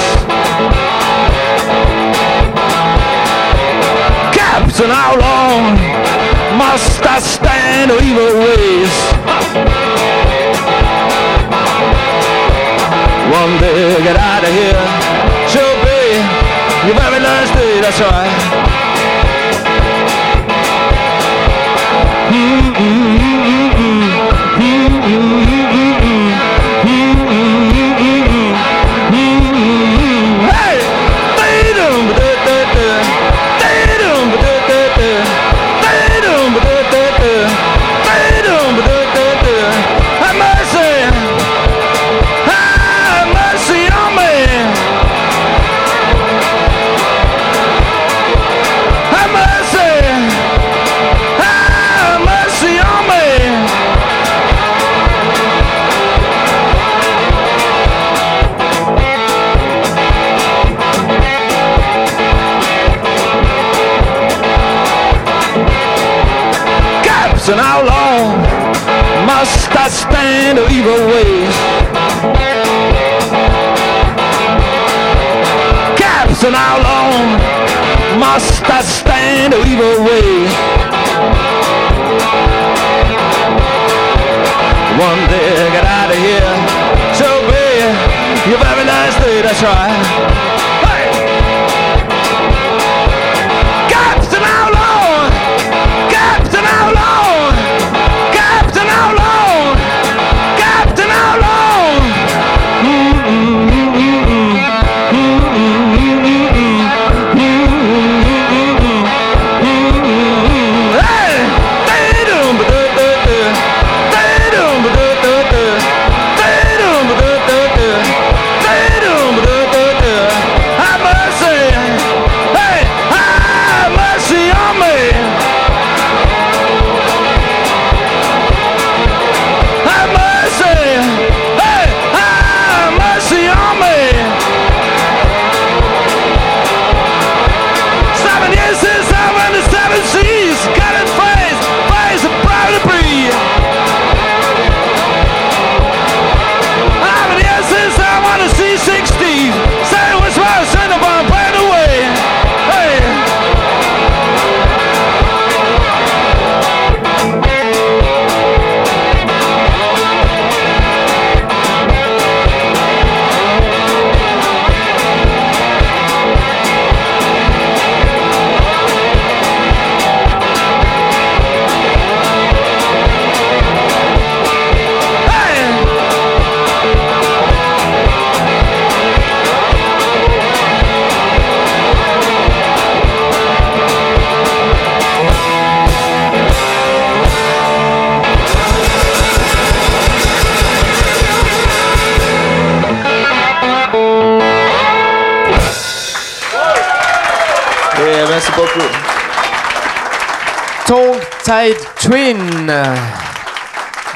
[4.82, 5.76] And how long
[6.56, 8.92] must I stand evil ways?
[13.28, 14.84] One day get out of here.
[15.52, 16.24] Sure, babe,
[16.86, 18.70] your very last day, that's right.
[22.32, 23.19] Mm-mm.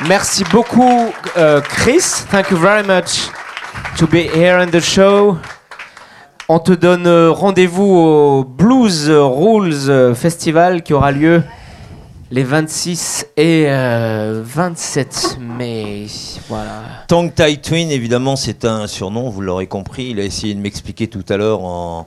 [0.08, 2.02] Merci beaucoup, euh, Chris.
[2.30, 3.30] Thank you very much
[3.96, 5.38] to be here on the show.
[6.48, 11.42] On te donne euh, rendez-vous au Blues Rules euh, Festival qui aura lieu
[12.30, 16.06] les 26 et euh, 27 mai.
[16.50, 16.82] Voilà.
[17.08, 20.08] Tong Tai Twin, évidemment, c'est un surnom, vous l'aurez compris.
[20.10, 22.06] Il a essayé de m'expliquer tout à l'heure en,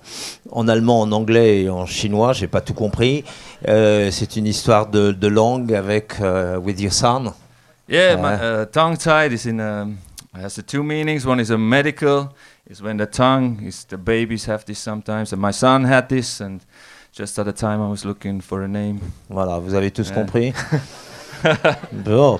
[0.52, 2.34] en allemand, en anglais et en chinois.
[2.34, 3.24] J'ai pas tout compris.
[3.68, 7.34] Euh, c'est une histoire de, de langue avec euh, With Your Son.
[7.90, 9.98] Yeah, Uh, my, uh, tongue tied is in um,
[10.34, 11.26] has the two meanings.
[11.26, 12.34] One is a medical,
[12.70, 16.42] is when the tongue is the babies have this sometimes, and my son had this,
[16.42, 16.62] and
[17.14, 19.00] just at the time I was looking for a name.
[19.30, 20.16] Voilà, vous avez tous Yeah.
[20.16, 20.54] compris.
[21.92, 22.40] Bon.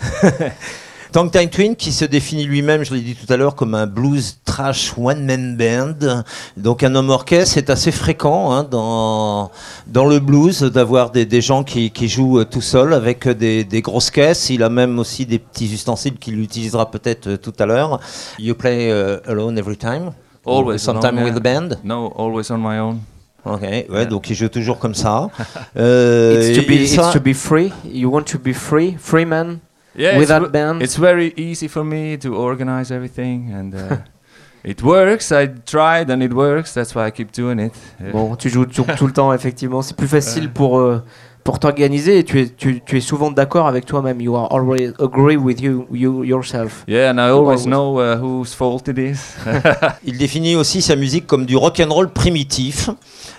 [1.14, 3.86] Tang Time Twin qui se définit lui-même, je l'ai dit tout à l'heure, comme un
[3.86, 6.24] blues trash one-man band.
[6.56, 9.52] Donc un homme orchestre, c'est assez fréquent hein, dans,
[9.86, 13.62] dans le blues d'avoir des, des gens qui, qui jouent euh, tout seul avec des,
[13.62, 14.50] des grosses caisses.
[14.50, 18.00] Il a même aussi des petits ustensiles qu'il utilisera peut-être euh, tout à l'heure.
[18.40, 20.10] You play euh, alone every time?
[20.44, 20.80] Always.
[20.80, 21.78] Sometime alone, with a band?
[21.84, 22.98] No, always on my own.
[23.44, 25.28] Ok, ouais, donc il joue toujours comme ça.
[25.76, 27.72] Euh, It's to be, il it's sera- to be free.
[27.84, 29.58] You want to be free, free man,
[29.96, 30.82] Yeah, without it's, ve- band.
[30.82, 33.96] it's very easy for me to organize everything, and uh,
[34.64, 35.30] it works.
[35.30, 36.74] I tried, and it works.
[36.74, 37.72] That's why I keep doing it.
[38.12, 39.82] Bon, tu joues tout, tout le temps, effectivement.
[39.82, 41.02] C'est plus facile pour, euh,
[41.44, 44.20] pour t'organiser et tu es, tu, tu es souvent d'accord avec toi-même.
[44.20, 46.84] You are always agree with you, you yourself.
[46.88, 49.36] Yeah, and I always know uh, whose fault it is.
[50.04, 52.90] Il définit aussi sa musique comme du rock and roll primitif.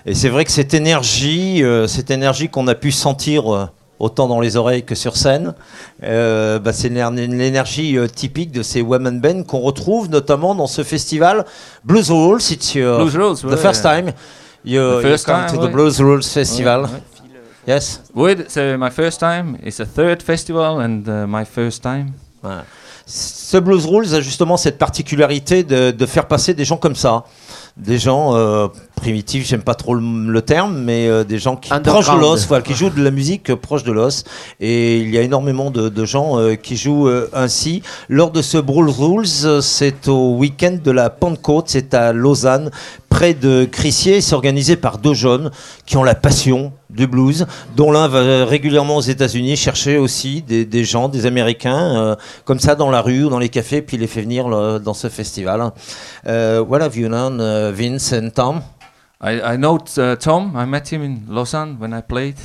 [0.06, 3.66] Et c'est vrai que cette énergie, euh, cette énergie qu'on a pu sentir euh,
[3.98, 5.54] autant dans les oreilles que sur scène,
[6.02, 10.66] euh, bah, c'est l'éner- l'énergie euh, typique de ces women band qu'on retrouve notamment dans
[10.66, 11.44] ce festival
[11.84, 12.40] Blues Rules.
[12.50, 13.56] It's your Blues Rules, the ouais.
[13.56, 14.12] first time
[14.64, 15.70] you, The you first come time, to the.
[15.72, 16.82] Blues Rules Festival.
[16.82, 16.88] Ouais.
[17.74, 18.00] Yes.
[18.14, 19.56] Oui, c'est my first time.
[19.64, 22.12] It's a third festival and uh, my first time.
[23.06, 27.24] Ce Blues Rules a justement cette particularité de, de faire passer des gens comme ça.
[27.76, 31.68] Des gens euh, primitifs, j'aime pas trop le, le terme, mais euh, des gens qui
[31.68, 34.24] proches de l'os, voilà, qui jouent de la musique proche de l'os.
[34.60, 37.82] Et il y a énormément de, de gens euh, qui jouent ainsi.
[38.08, 42.70] Lors de ce Blues Rules, c'est au week-end de la Pentecôte, c'est à Lausanne,
[43.10, 44.22] près de Crissier.
[44.22, 45.50] C'est organisé par deux jeunes
[45.84, 47.46] qui ont la passion du blues,
[47.76, 52.60] dont l'un va régulièrement aux États-Unis chercher aussi des, des gens, des Américains, euh, comme
[52.60, 54.48] ça dans la rue ou dans les cafés, puis les fait venir
[54.80, 55.72] dans ce festival.
[56.26, 57.40] Euh, what have you known,
[57.72, 58.62] Vince and Tom?
[59.20, 60.56] I, I know uh, Tom.
[60.56, 62.36] I met him in Lausanne when I played,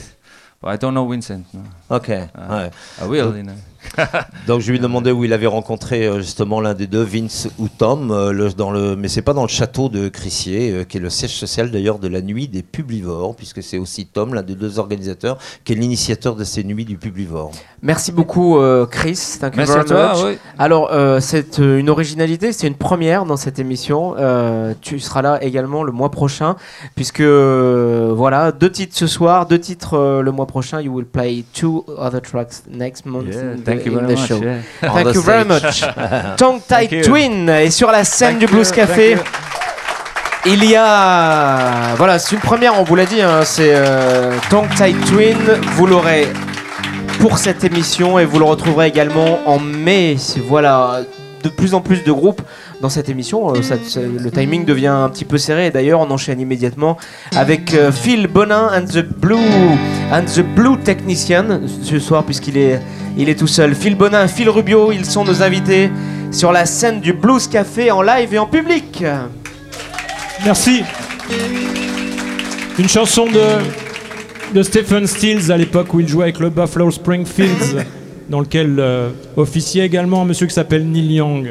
[0.61, 1.45] But I don't know Vincent.
[1.53, 1.63] no.
[1.89, 2.29] Ok.
[2.35, 2.69] Uh.
[3.01, 3.55] I will, you know.
[4.47, 7.67] Donc je lui demandais où il avait rencontré euh, justement l'un des deux, Vince ou
[7.67, 10.97] Tom, euh, le- dans le, mais c'est pas dans le château de Crissier, euh, qui
[10.97, 14.43] est le siège social d'ailleurs de la nuit des Publivores, puisque c'est aussi Tom, l'un
[14.43, 17.51] des deux organisateurs, qui est l'initiateur de ces nuits du Publivore.
[17.81, 19.37] Merci beaucoup, euh, Chris.
[19.39, 20.23] Thank you Merci very à toi, much.
[20.25, 20.37] oui.
[20.59, 24.15] Alors, euh, c'est une originalité, c'est une première dans cette émission.
[24.17, 26.55] Euh, tu seras là également le mois prochain,
[26.95, 30.79] puisque euh, voilà, deux titres ce soir, deux titres euh, le mois prochain.
[30.81, 34.27] You will play two other tracks next month Yeah, thank you in very the much,
[34.27, 34.41] show.
[34.43, 34.57] yeah.
[34.81, 35.83] Thank On the you very much.
[36.37, 36.61] Tongue
[36.91, 37.01] you.
[37.03, 39.17] Twin est sur la scène Thank du Blues you, Café.
[40.45, 44.69] Il y a, voilà, c'est une première, on vous l'a dit, hein, c'est euh, Tongue
[44.75, 45.37] Tied Twin.
[45.75, 46.27] Vous l'aurez
[47.19, 50.15] pour cette émission et vous le retrouverez également en mai.
[50.47, 51.01] Voilà,
[51.43, 52.41] de plus en plus de groupes
[52.81, 53.53] dans cette émission.
[53.53, 55.69] Euh, ça- ça- le timing devient un petit peu serré.
[55.71, 56.97] D'ailleurs, on enchaîne immédiatement
[57.35, 59.35] avec euh, Phil Bonin and the Blue
[60.11, 62.79] and the Blue Technician ce soir puisqu'il est
[63.17, 63.75] il est tout seul.
[63.75, 65.89] Phil Bonin, Phil Rubio, ils sont nos invités
[66.31, 69.03] sur la scène du Blues Café en live et en public.
[70.45, 70.81] Merci.
[72.79, 77.83] Une chanson de, de Stephen Stills à l'époque où il jouait avec le Buffalo Springfields,
[78.29, 81.49] dans lequel euh, officiait également un monsieur qui s'appelle Neil Young.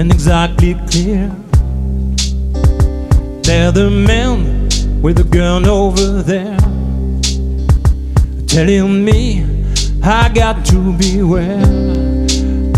[0.00, 1.28] And exactly clear.
[3.42, 4.70] They're the men
[5.02, 6.56] with the gun over there,
[8.46, 9.44] telling me
[10.02, 11.60] I got to beware.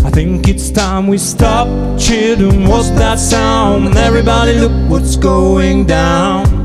[0.05, 1.67] I think it's time we stop.
[1.97, 3.95] Children, what's that sound?
[3.95, 6.62] Everybody, look what's going down.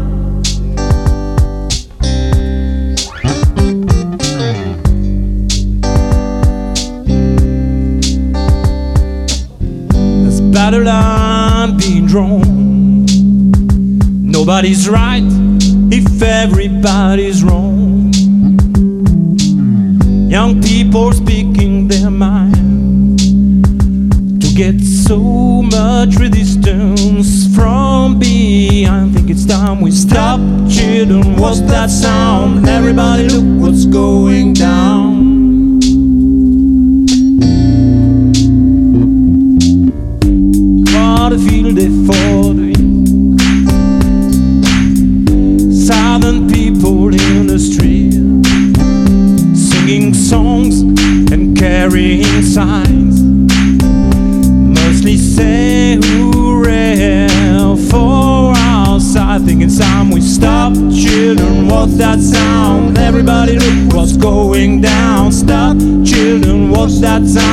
[12.18, 13.06] Drawn.
[14.36, 15.22] Nobody's right
[15.92, 18.12] if everybody's wrong.
[20.28, 23.20] Young people speaking their mind
[24.42, 25.20] to get so
[25.62, 29.10] much resistance from behind.
[29.10, 31.36] I think it's time we stop, children.
[31.36, 32.68] What's that sound?
[32.68, 35.27] Everybody, look what's going down.
[41.46, 43.38] Field they in.
[45.72, 48.14] Southern people in the street,
[49.56, 50.80] singing songs
[51.32, 53.22] and carrying signs.
[54.80, 57.28] Mostly say hooray
[57.90, 58.52] for.
[59.16, 61.68] I think it's time we stop, children.
[61.68, 62.98] What's that sound?
[62.98, 65.30] Everybody look what's going down.
[65.30, 66.70] Stop, children.
[66.70, 67.47] What's that sound?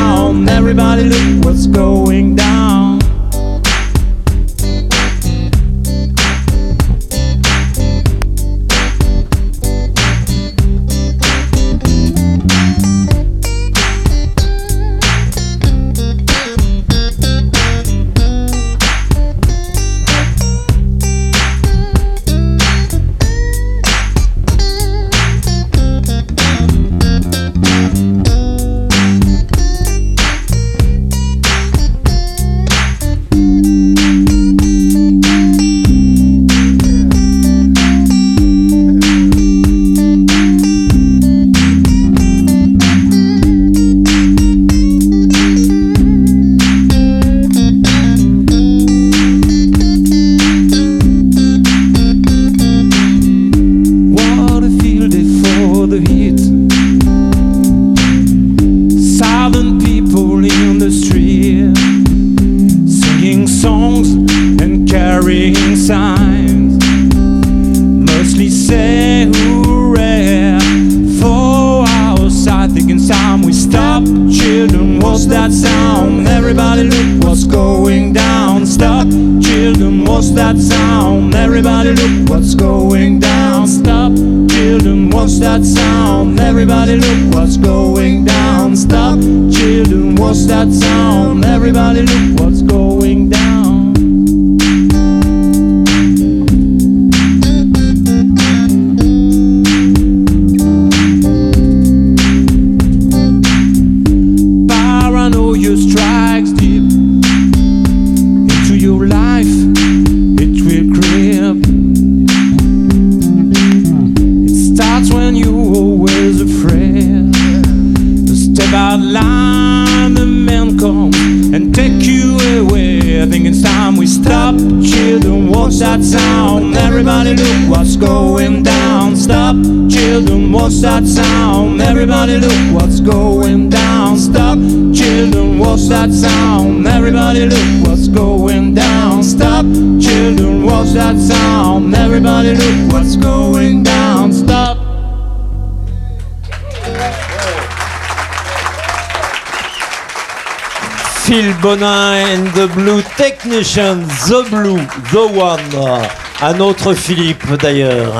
[151.76, 154.80] Bonin and the Blue Technician, The Blue,
[155.12, 156.06] The One.
[156.42, 158.14] Un autre Philippe d'ailleurs.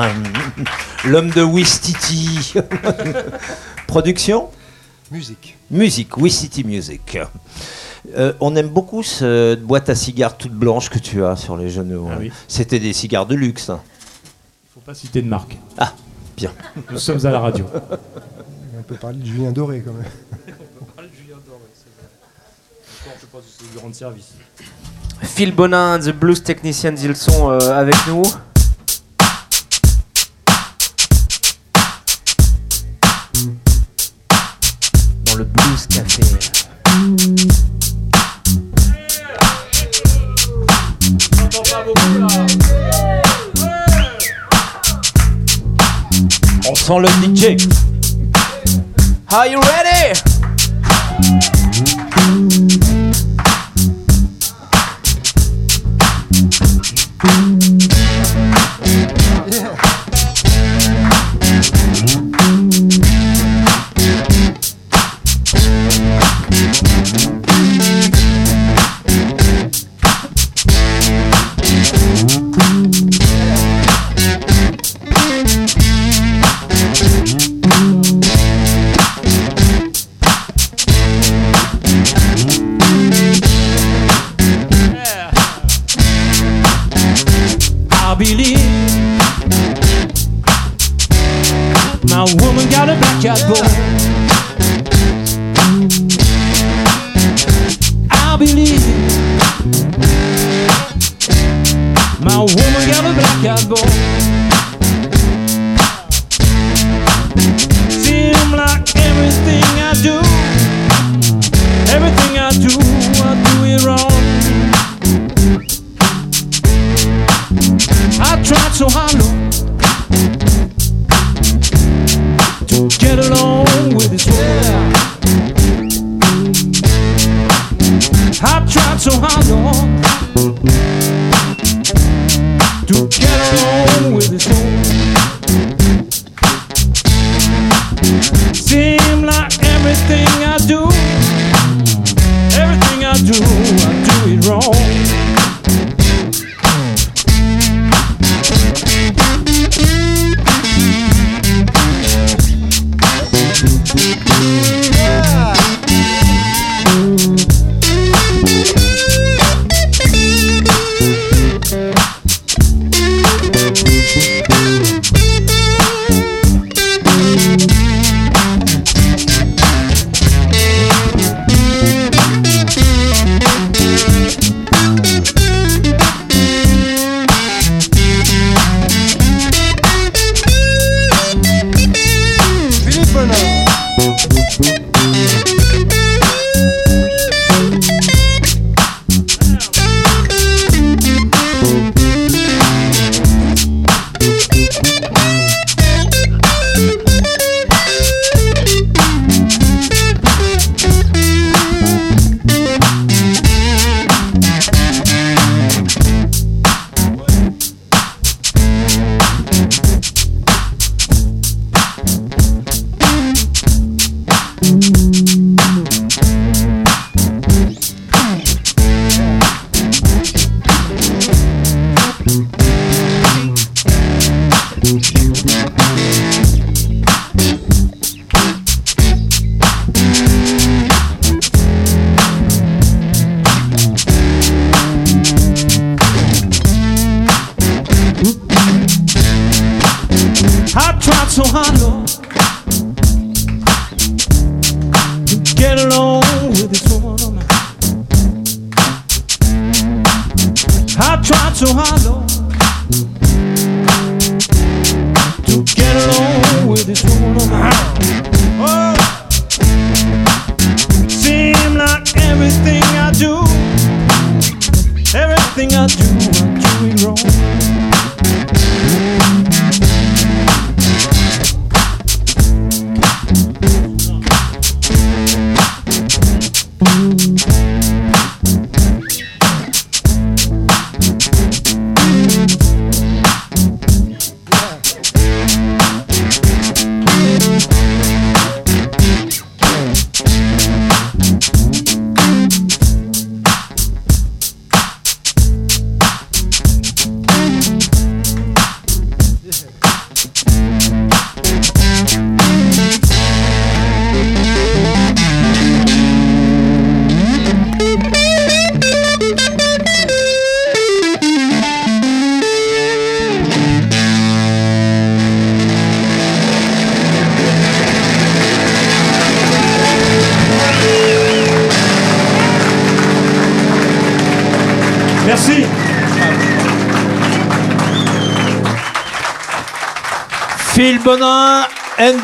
[1.06, 2.52] L'homme de Wistiti.
[3.86, 4.50] Production
[5.10, 5.56] Musique.
[5.70, 7.18] Musique, Wistiti Music.
[8.16, 11.70] Euh, on aime beaucoup cette boîte à cigares toute blanche que tu as sur les
[11.70, 12.08] genoux.
[12.10, 12.18] Ah hein.
[12.20, 12.32] oui.
[12.48, 13.70] C'était des cigares de luxe.
[13.70, 13.80] hein.
[14.74, 15.56] Faut pas citer de marque.
[15.78, 15.94] Ah,
[16.36, 16.52] bien.
[16.90, 17.64] Nous sommes à la radio.
[18.78, 20.56] On peut parler de Julien Doré quand même.
[23.72, 24.32] du rendre service.
[25.22, 28.22] Phil Bonin, The Blues Technicians, ils sont euh, avec nous.
[35.24, 36.22] Dans le Blues Café.
[46.68, 47.56] On sent le DJ.
[49.30, 50.35] Are you ready?
[57.18, 57.55] I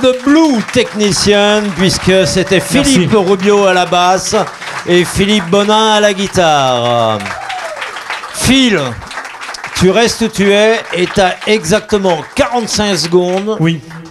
[0.03, 4.34] the Blue Technician, puisque c'était Philippe Rubio à la basse
[4.84, 7.20] et Philippe Bonin à la guitare.
[8.34, 8.80] Phil,
[9.76, 13.59] tu restes où tu es et tu as exactement 45 secondes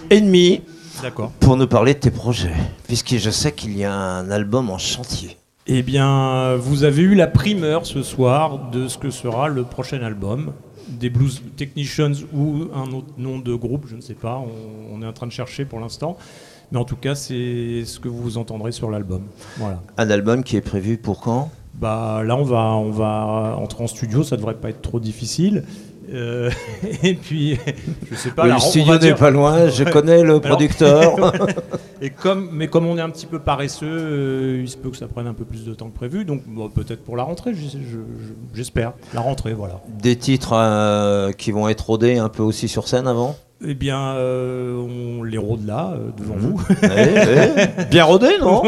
[0.08, 0.62] et demi
[1.02, 1.30] D'accord.
[1.40, 2.54] pour nous parler de tes projets,
[2.86, 5.36] puisque je sais qu'il y a un album en chantier.
[5.66, 10.02] Eh bien, vous avez eu la primeur ce soir de ce que sera le prochain
[10.02, 10.52] album
[10.88, 15.02] des Blues Technicians ou un autre nom de groupe, je ne sais pas, on, on
[15.02, 16.16] est en train de chercher pour l'instant.
[16.70, 19.24] Mais en tout cas, c'est ce que vous entendrez sur l'album.
[19.58, 19.82] Voilà.
[19.98, 21.50] Un album qui est prévu pour quand?
[21.74, 25.64] Bah, là, on va, on va entrer en studio, ça devrait pas être trop difficile.
[26.12, 26.50] Euh,
[27.02, 27.58] et puis,
[28.10, 28.42] je sais pas.
[28.42, 31.32] Oui, la- le studio n'est pas loin, je connais le producteur.
[32.02, 34.96] et comme, mais comme on est un petit peu paresseux, euh, il se peut que
[34.96, 36.24] ça prenne un peu plus de temps que prévu.
[36.24, 38.92] Donc, bon, peut-être pour la rentrée, je- je- je- j'espère.
[39.14, 39.80] La rentrée, voilà.
[40.02, 43.36] Des titres euh, qui vont être rodés un peu aussi sur scène avant?
[43.64, 44.74] Eh bien, euh,
[45.18, 46.60] on les rôde là, euh, devant vous.
[46.82, 46.88] Ouais,
[47.78, 47.86] ouais.
[47.90, 48.62] Bien rodé, non?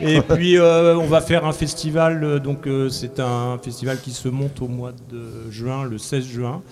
[0.00, 2.22] Et puis, euh, on va faire un festival.
[2.24, 6.24] euh, donc, euh, c'est un festival qui se monte au mois de juin, le 16
[6.26, 6.62] juin,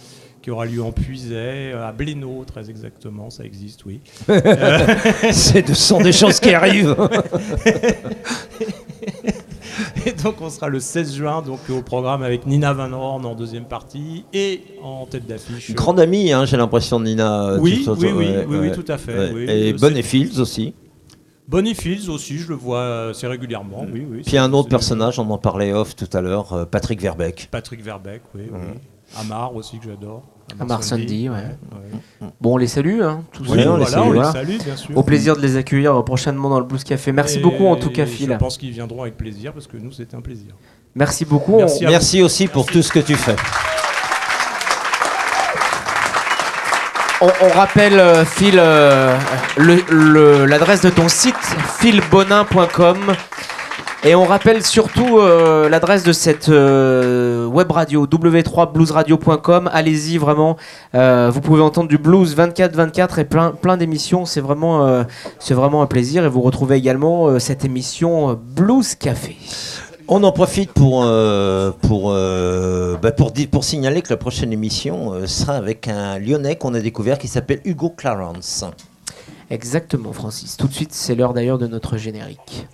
[0.43, 3.31] qui aura lieu en Puisaye, euh, à Blénaud, très exactement.
[3.31, 4.01] Ça existe, oui.
[5.33, 6.97] C'est de- sont des choses qui arrivent.
[10.05, 13.35] Et donc, on sera le 16 juin, donc au programme avec Nina Van Horn en
[13.35, 15.73] deuxième partie et en tête d'affiche.
[15.75, 17.55] Grande amie, hein, j'ai l'impression, Nina.
[17.59, 19.31] Oui, oui, oui, ouais, oui, oui, tout à fait, Ouais.
[19.33, 19.45] oui.
[19.49, 20.75] Et c'est- Fields aussi.
[21.53, 23.85] Bonnie Fields aussi, je le vois assez régulièrement.
[23.93, 24.23] Oui, oui.
[24.25, 27.49] Puis un autre personnage, on en parlait off tout à l'heure, euh, Patrick Verbeck.
[27.51, 28.45] Patrick Verbeck, oui.
[28.51, 28.59] oui.
[28.59, 29.21] Mhm.
[29.21, 30.23] Amar aussi, que j'adore.
[30.59, 31.37] Amar Sandy, ouais.
[31.37, 32.29] ouais.
[32.41, 33.71] Bon, on les salue, hein, tous Oui, les salue,
[34.07, 34.97] on les salue, bien sûr.
[34.97, 37.13] Au plaisir de les accueillir prochainement dans le Blues Café.
[37.13, 38.37] Merci Et beaucoup en tout cas, Je Phil.
[38.39, 40.55] pense qu'ils viendront avec plaisir parce que nous, c'était un plaisir.
[40.95, 41.57] Merci beaucoup.
[41.61, 41.67] On-.
[41.83, 43.37] Merci aussi pour tout ce que tu fais.
[47.23, 49.17] On, rappelle, euh, Phil, euh,
[50.49, 51.37] l'adresse de ton site,
[51.79, 52.99] philbonin.com.
[54.03, 59.71] Et on rappelle surtout euh, l'adresse de cette web radio, w3bluesradio.com.
[59.73, 60.57] Allez-y, vraiment.
[60.95, 64.25] Vous pouvez entendre du blues 24-24 et plein, plein d'émissions.
[64.25, 66.25] C'est vraiment, un plaisir.
[66.25, 69.37] Et vous retrouvez également cette émission Blues Café.
[70.15, 75.27] On en profite pour, euh, pour, euh, bah, pour, signaler que la prochaine émission euh,
[75.27, 78.67] sera avec un Lyonnais qu'on a découvert qui s'appelle Hugo Clarence.
[79.49, 80.59] Exactement, Francis.
[80.59, 82.67] Tout de suite, c'est l'heure d'ailleurs de notre générique.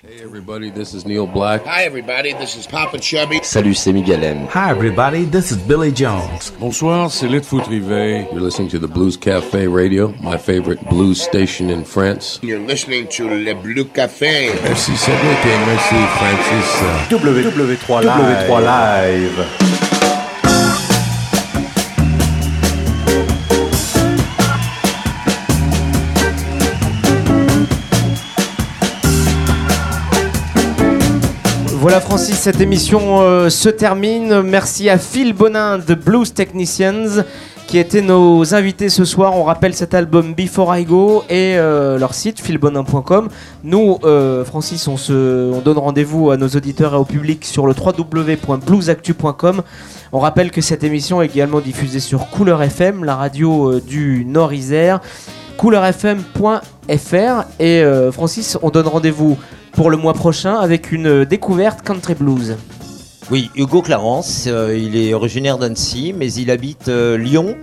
[0.00, 1.64] Hey everybody, this is Neil Black.
[1.66, 2.32] Hi, everybody.
[2.32, 3.40] This is Papa Chubby.
[3.42, 4.46] Salut, c'est Miguel M.
[4.46, 6.52] Hi everybody, this is Billy Jones.
[6.60, 8.28] Bonsoir, c'est Litfoot Rivet.
[8.30, 12.38] You're listening to the Blues Cafe Radio, my favorite blues station in France.
[12.44, 14.52] You're listening to Le Bleu Café.
[14.62, 16.80] Merci Cédric et merci Francis.
[17.10, 18.48] W3 Live.
[18.48, 19.87] W3 Live.
[31.88, 34.42] Voilà Francis, cette émission euh, se termine.
[34.42, 37.24] Merci à Phil Bonin de Blues Technicians
[37.66, 39.34] qui étaient nos invités ce soir.
[39.34, 43.30] On rappelle cet album Before I Go et euh, leur site philbonin.com.
[43.64, 47.66] Nous, euh, Francis, on, se, on donne rendez-vous à nos auditeurs et au public sur
[47.66, 49.62] le www.bluesactu.com.
[50.12, 55.00] On rappelle que cette émission est également diffusée sur Couleur FM, la radio du Nord-Isère,
[55.56, 57.44] couleur-fm.fr.
[57.60, 57.82] Et
[58.12, 59.38] Francis, on donne rendez-vous
[59.78, 62.56] pour le mois prochain avec une euh, découverte country blues.
[63.30, 67.54] Oui, Hugo Clarence, euh, il est originaire d'Annecy, mais il habite euh, Lyon.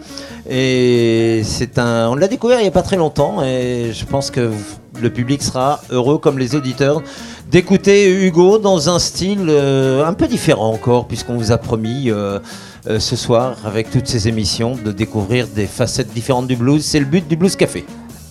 [0.50, 2.08] Et c'est un.
[2.08, 4.50] On l'a découvert il n'y a pas très longtemps, et je pense que
[5.02, 7.04] le public sera heureux, comme les auditeurs,
[7.52, 12.10] d'écouter Hugo dans un style un peu différent encore, puisqu'on vous a promis.
[12.88, 16.86] ce soir, avec toutes ces émissions, de découvrir des facettes différentes du blues.
[16.86, 17.84] C'est le but du Blues Café.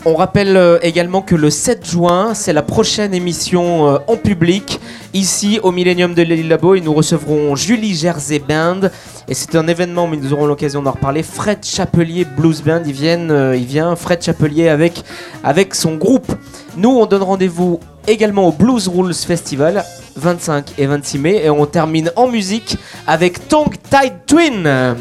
[0.06, 4.78] On rappelle euh, également que le 7 juin, c'est la prochaine émission euh, en public.
[5.14, 8.80] Ici, au Millennium de l'île Labo, et nous recevrons Julie Jersey Band.
[9.28, 11.22] Et c'est un événement, mais nous aurons l'occasion d'en reparler.
[11.22, 15.02] Fred Chapelier Blues Band, il, viennent, euh, vient, Fred Chapelier avec,
[15.42, 16.30] avec son groupe.
[16.76, 19.84] Nous, on donne rendez-vous également au Blues Rules Festival,
[20.16, 21.42] 25 et 26 mai.
[21.46, 22.76] Et on termine en musique
[23.06, 24.96] avec Tongue Tide Twin.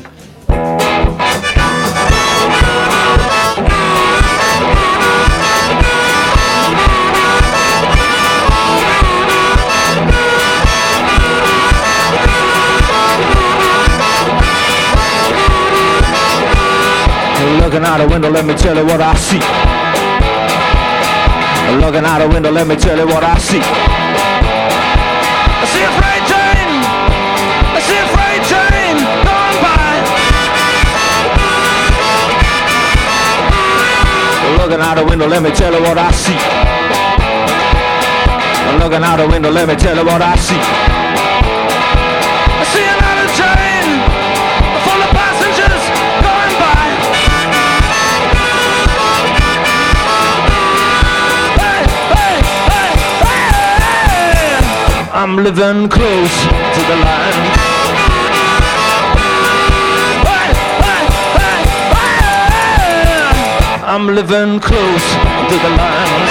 [17.74, 19.39] Looking out the window, let me tell you what I see.
[21.82, 23.57] Looking out the window, let me tell you what I see.
[23.57, 23.63] I
[25.65, 26.69] see a freight train.
[27.74, 30.05] I see a freight train going by.
[34.61, 36.38] Looking out the window, let me tell you what I see.
[38.78, 40.93] Looking out the window, let me tell you what I see.
[55.24, 56.36] I'm living close
[56.76, 57.43] to the line.
[60.28, 60.51] Hey,
[61.39, 61.63] hey, hey.
[63.86, 65.05] I'm living close
[65.47, 66.28] to the line.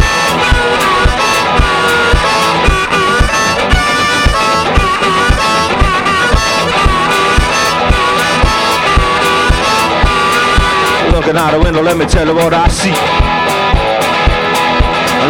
[11.12, 12.92] Looking out the window, let me tell you what I see.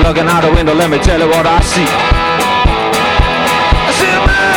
[0.02, 2.21] Looking out the window, let me tell you what I see.
[4.04, 4.51] I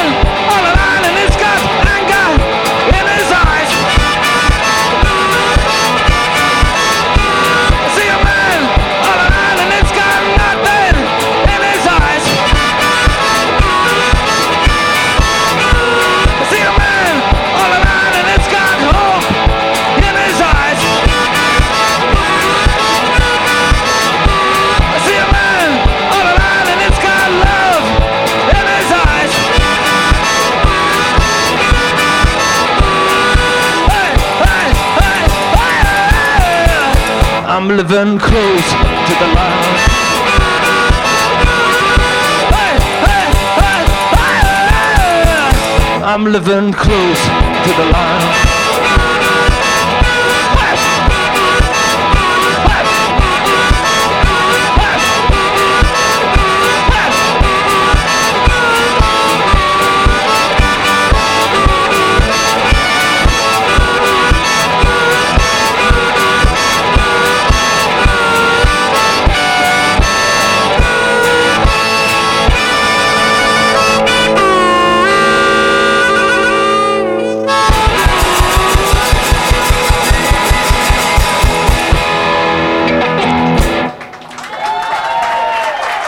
[37.77, 38.71] living close
[39.07, 39.75] to the line.
[42.55, 43.27] Hey, hey,
[43.59, 43.83] hey.
[46.03, 47.21] I'm living close
[47.65, 48.44] to the line.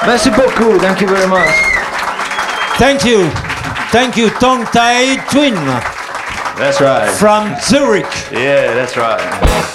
[0.08, 0.80] Merci beaucoup.
[0.80, 1.50] Thank you very much.
[2.78, 3.30] Thank you.
[3.92, 5.54] Thank you, Tong Tai Twin
[6.56, 7.12] That's right.
[7.12, 8.06] from Zurich.
[8.32, 9.67] Yeah, that's right.